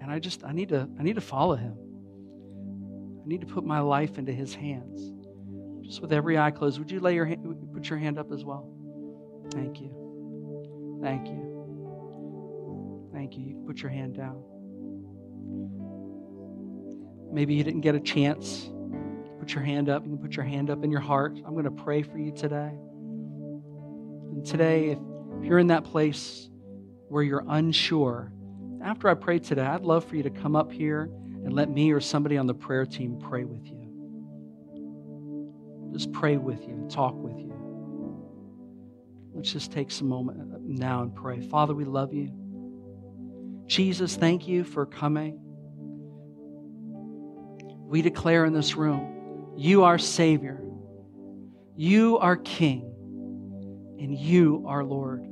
And 0.00 0.10
I 0.10 0.18
just, 0.18 0.44
I 0.44 0.52
need 0.52 0.68
to, 0.70 0.88
I 0.98 1.02
need 1.02 1.14
to 1.14 1.20
follow 1.20 1.56
him. 1.56 1.76
I 3.24 3.28
need 3.28 3.40
to 3.40 3.46
put 3.46 3.64
my 3.64 3.80
life 3.80 4.18
into 4.18 4.32
his 4.32 4.54
hands. 4.54 5.12
Just 5.84 6.00
with 6.00 6.12
every 6.12 6.38
eye 6.38 6.50
closed, 6.50 6.78
would 6.78 6.90
you 6.90 7.00
lay 7.00 7.14
your 7.14 7.24
hand, 7.24 7.72
put 7.72 7.88
your 7.88 7.98
hand 7.98 8.18
up 8.18 8.32
as 8.32 8.44
well? 8.44 8.72
Thank 9.52 9.80
you. 9.80 10.98
Thank 11.02 11.28
you. 11.28 11.56
Thank 13.12 13.36
you. 13.36 13.44
You 13.44 13.54
can 13.54 13.66
put 13.66 13.80
your 13.80 13.90
hand 13.90 14.16
down. 14.16 14.42
Maybe 17.32 17.54
you 17.54 17.64
didn't 17.64 17.82
get 17.82 17.94
a 17.94 18.00
chance. 18.00 18.70
Put 19.38 19.54
your 19.54 19.62
hand 19.62 19.88
up. 19.88 20.04
You 20.04 20.10
can 20.10 20.18
put 20.18 20.36
your 20.36 20.44
hand 20.44 20.70
up 20.70 20.82
in 20.84 20.90
your 20.90 21.00
heart. 21.00 21.36
I'm 21.46 21.52
going 21.52 21.64
to 21.64 21.70
pray 21.70 22.02
for 22.02 22.18
you 22.18 22.32
today. 22.32 22.72
Today, 24.46 24.90
if, 24.90 24.98
you're 25.42 25.58
in 25.58 25.66
that 25.66 25.84
place 25.84 26.48
where 27.08 27.22
you're 27.22 27.44
unsure, 27.48 28.32
after 28.82 29.08
I 29.08 29.14
pray 29.14 29.40
today, 29.40 29.62
I'd 29.62 29.82
love 29.82 30.04
for 30.04 30.14
you 30.14 30.22
to 30.22 30.30
come 30.30 30.54
up 30.54 30.70
here 30.70 31.10
and 31.44 31.52
let 31.52 31.68
me 31.68 31.90
or 31.90 32.00
somebody 32.00 32.38
on 32.38 32.46
the 32.46 32.54
prayer 32.54 32.86
team 32.86 33.18
pray 33.20 33.42
with 33.44 33.66
you. 33.66 33.82
Just 35.92 36.12
pray 36.12 36.36
with 36.36 36.60
you 36.62 36.74
and 36.74 36.88
talk 36.88 37.14
with 37.16 37.36
you. 37.38 37.52
Let's 39.34 39.52
just 39.52 39.72
take 39.72 39.90
some 39.90 40.08
moment 40.08 40.38
now 40.62 41.02
and 41.02 41.12
pray. 41.12 41.40
Father, 41.40 41.74
we 41.74 41.84
love 41.84 42.14
you. 42.14 42.30
Jesus, 43.66 44.14
thank 44.14 44.46
you 44.46 44.62
for 44.62 44.86
coming. 44.86 45.40
We 47.88 48.00
declare 48.00 48.44
in 48.44 48.52
this 48.52 48.76
room, 48.76 49.54
you 49.56 49.82
are 49.82 49.98
Savior, 49.98 50.62
you 51.74 52.18
are 52.18 52.36
King 52.36 52.95
and 53.98 54.16
you 54.16 54.64
are 54.66 54.84
Lord. 54.84 55.24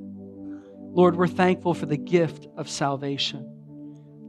Lord, 0.95 1.17
we're 1.17 1.27
thankful 1.27 1.75
for 1.75 1.87
the 1.87 1.97
gift 1.97 2.47
of 2.57 2.69
salvation. 2.69 3.51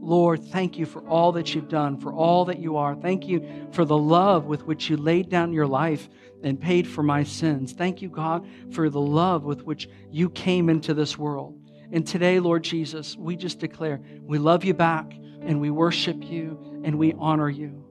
Lord, 0.06 0.44
thank 0.44 0.78
you 0.78 0.86
for 0.86 1.00
all 1.08 1.32
that 1.32 1.54
you've 1.54 1.68
done, 1.68 1.98
for 1.98 2.12
all 2.12 2.44
that 2.44 2.60
you 2.60 2.76
are. 2.76 2.94
Thank 2.94 3.26
you 3.26 3.68
for 3.72 3.84
the 3.84 3.96
love 3.96 4.44
with 4.44 4.64
which 4.64 4.88
you 4.88 4.96
laid 4.96 5.28
down 5.28 5.52
your 5.52 5.66
life 5.66 6.08
and 6.44 6.60
paid 6.60 6.86
for 6.86 7.02
my 7.02 7.24
sins. 7.24 7.72
Thank 7.72 8.02
you, 8.02 8.08
God, 8.08 8.46
for 8.70 8.88
the 8.88 9.00
love 9.00 9.44
with 9.44 9.64
which 9.64 9.88
you 10.10 10.30
came 10.30 10.68
into 10.68 10.94
this 10.94 11.18
world. 11.18 11.58
And 11.92 12.06
today, 12.06 12.40
Lord 12.40 12.62
Jesus, 12.62 13.16
we 13.16 13.36
just 13.36 13.58
declare 13.58 14.00
we 14.22 14.38
love 14.38 14.64
you 14.64 14.74
back 14.74 15.12
and 15.40 15.60
we 15.60 15.70
worship 15.70 16.22
you 16.22 16.82
and 16.84 16.98
we 16.98 17.12
honor 17.14 17.48
you. 17.48 17.84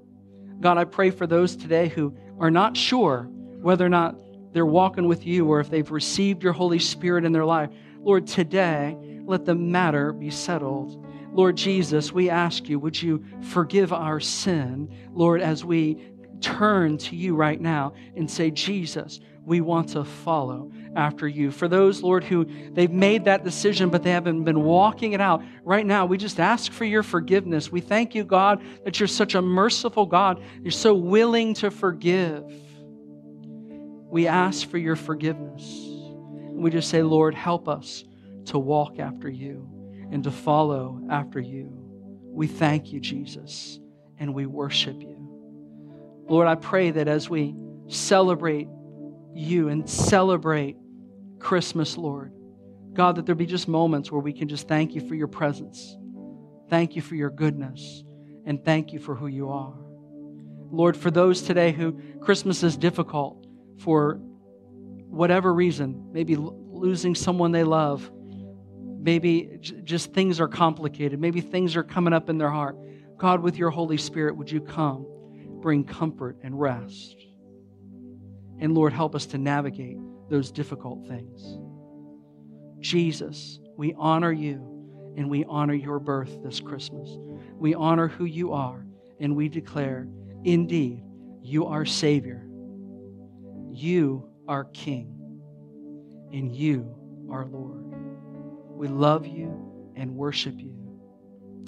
God, 0.62 0.78
I 0.78 0.86
pray 0.86 1.10
for 1.10 1.28
those 1.28 1.56
today 1.56 1.90
who 1.90 2.16
are 2.40 2.52
not 2.52 2.78
sure 2.78 3.24
whether 3.62 3.86
or 3.86 3.90
not 3.90 4.16
they're 4.56 4.66
walking 4.66 5.06
with 5.06 5.28
you 5.28 5.46
or 5.50 5.60
if 5.60 5.70
they've 5.70 5.92
received 5.92 6.42
your 6.42 6.54
Holy 6.54 6.80
Spirit 6.80 7.26
in 7.26 7.34
their 7.34 7.44
life. 7.44 7.70
Lord, 8.00 8.26
today, 8.26 8.98
let 9.26 9.44
the 9.44 9.54
matter 9.54 10.14
be 10.14 10.30
settled. 10.30 11.06
Lord 11.34 11.58
Jesus, 11.58 12.14
we 12.14 12.30
ask 12.30 12.70
you, 12.70 12.80
would 12.80 13.02
you 13.02 13.22
forgive 13.42 13.92
our 13.92 14.22
sin, 14.22 14.90
Lord, 15.12 15.42
as 15.42 15.66
we 15.66 15.98
turn 16.40 16.98
to 17.00 17.18
you 17.18 17.36
right 17.36 17.60
now 17.60 17.96
and 18.16 18.32
say, 18.32 18.50
Jesus, 18.50 19.20
we 19.44 19.60
want 19.60 19.90
to 19.90 20.06
follow 20.06 20.72
after 20.96 21.28
you. 21.28 21.52
For 21.52 21.68
those, 21.68 22.02
Lord, 22.02 22.24
who 22.24 22.46
they've 22.72 22.90
made 22.90 23.26
that 23.26 23.44
decision, 23.44 23.90
but 23.90 24.04
they 24.04 24.12
haven't 24.12 24.46
been 24.46 24.64
walking 24.64 25.12
it 25.12 25.20
out, 25.20 25.44
right 25.66 25.86
now, 25.86 26.06
we 26.06 26.18
just 26.18 26.40
ask 26.40 26.72
for 26.72 26.86
your 26.86 27.04
forgiveness. 27.04 27.74
We 27.74 27.82
thank 27.82 28.16
you, 28.16 28.24
God, 28.24 28.64
that 28.86 29.02
you're 29.02 29.08
such 29.08 29.36
a 29.36 29.42
merciful 29.42 30.06
God. 30.06 30.42
You're 30.62 30.72
so 30.72 30.94
willing 30.94 31.56
to 31.56 31.70
forgive 31.70 32.50
we 34.16 34.28
ask 34.28 34.70
for 34.70 34.78
your 34.78 34.96
forgiveness. 34.96 35.62
And 35.62 36.64
we 36.64 36.72
just 36.72 36.90
say, 36.90 37.04
Lord, 37.04 37.36
help 37.36 37.68
us 37.68 38.06
to 38.46 38.58
walk 38.58 38.98
after 38.98 39.30
you 39.30 39.68
and 40.10 40.24
to 40.24 40.32
follow 40.32 41.02
after 41.10 41.42
you. 41.42 41.70
We 42.24 42.48
thank 42.48 42.94
you, 42.94 43.02
Jesus, 43.02 43.78
and 44.18 44.34
we 44.34 44.46
worship 44.46 45.02
you. 45.02 45.18
Lord, 46.30 46.48
I 46.48 46.56
pray 46.56 46.92
that 46.92 47.10
as 47.10 47.30
we 47.30 47.58
celebrate 47.90 48.70
you 49.34 49.68
and 49.68 49.90
celebrate 49.90 50.78
Christmas, 51.40 51.98
Lord, 51.98 52.32
God, 52.94 53.18
that 53.18 53.26
there 53.26 53.36
be 53.36 53.46
just 53.46 53.68
moments 53.68 54.14
where 54.14 54.22
we 54.22 54.32
can 54.32 54.48
just 54.48 54.66
thank 54.66 54.96
you 54.96 55.06
for 55.06 55.16
your 55.16 55.28
presence, 55.28 55.98
thank 56.70 56.96
you 56.96 57.02
for 57.02 57.16
your 57.16 57.32
goodness, 57.32 58.06
and 58.46 58.64
thank 58.64 58.94
you 58.94 59.00
for 59.00 59.14
who 59.14 59.28
you 59.28 59.50
are. 59.50 59.76
Lord, 60.72 60.96
for 60.96 61.12
those 61.12 61.42
today 61.42 61.74
who 61.74 62.00
Christmas 62.22 62.64
is 62.64 62.78
difficult, 62.78 63.45
for 63.78 64.16
whatever 65.10 65.54
reason, 65.54 66.10
maybe 66.12 66.36
losing 66.36 67.16
someone 67.16 67.52
they 67.52 67.64
love, 67.64 68.12
maybe 69.00 69.58
just 69.62 70.14
things 70.14 70.40
are 70.40 70.48
complicated, 70.48 71.20
maybe 71.20 71.42
things 71.42 71.76
are 71.76 71.84
coming 71.84 72.14
up 72.14 72.30
in 72.30 72.38
their 72.38 72.50
heart. 72.50 72.78
God, 73.18 73.42
with 73.42 73.56
your 73.56 73.70
Holy 73.70 73.98
Spirit, 73.98 74.36
would 74.36 74.52
you 74.52 74.62
come, 74.62 75.06
bring 75.62 75.84
comfort 75.84 76.38
and 76.44 76.60
rest? 76.60 77.16
And 78.60 78.74
Lord, 78.74 78.94
help 78.94 79.16
us 79.16 79.26
to 79.28 79.38
navigate 79.38 79.98
those 80.30 80.52
difficult 80.52 81.08
things. 81.08 81.60
Jesus, 82.80 83.60
we 83.78 83.94
honor 83.98 84.32
you 84.32 85.14
and 85.18 85.30
we 85.30 85.46
honor 85.46 85.74
your 85.74 86.00
birth 86.00 86.44
this 86.44 86.60
Christmas. 86.60 87.10
We 87.54 87.74
honor 87.74 88.08
who 88.08 88.26
you 88.26 88.54
are 88.54 88.86
and 89.20 89.36
we 89.36 89.50
declare, 89.50 90.08
indeed, 90.44 91.04
you 91.42 91.68
are 91.68 91.86
Savior, 91.86 92.46
you 93.76 94.30
are 94.48 94.66
King, 94.66 95.42
and 96.32 96.56
you 96.56 96.96
are 97.32 97.46
Lord. 97.46 97.84
We 98.70 98.88
love 98.88 99.26
you 99.26 99.92
and 99.96 100.16
worship 100.16 100.56
you. 100.58 100.74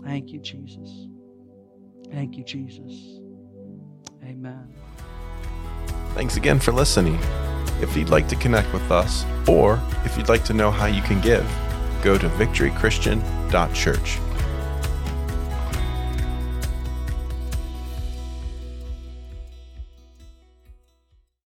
Thank 0.04 0.30
you, 0.30 0.39
Jesus. 0.39 1.08
Thank 2.12 2.38
you, 2.38 2.43
Jesus. 2.43 3.22
Amen. 4.24 4.74
Thanks 6.13 6.38
again 6.38 6.60
for 6.60 6.72
listening. 6.72 7.20
If 7.82 7.96
you'd 7.96 8.10
like 8.10 8.28
to 8.30 8.36
connect 8.36 8.74
with 8.74 8.91
us, 8.91 9.26
or 9.48 9.82
if 10.04 10.17
you'd 10.17 10.30
like 10.30 10.43
to 10.46 10.54
know 10.54 10.72
how 10.72 10.86
you 10.86 11.02
can 11.02 11.22
give, 11.22 11.46
go 12.02 12.17
to 12.17 12.28
victorychristian.church. 12.30 14.20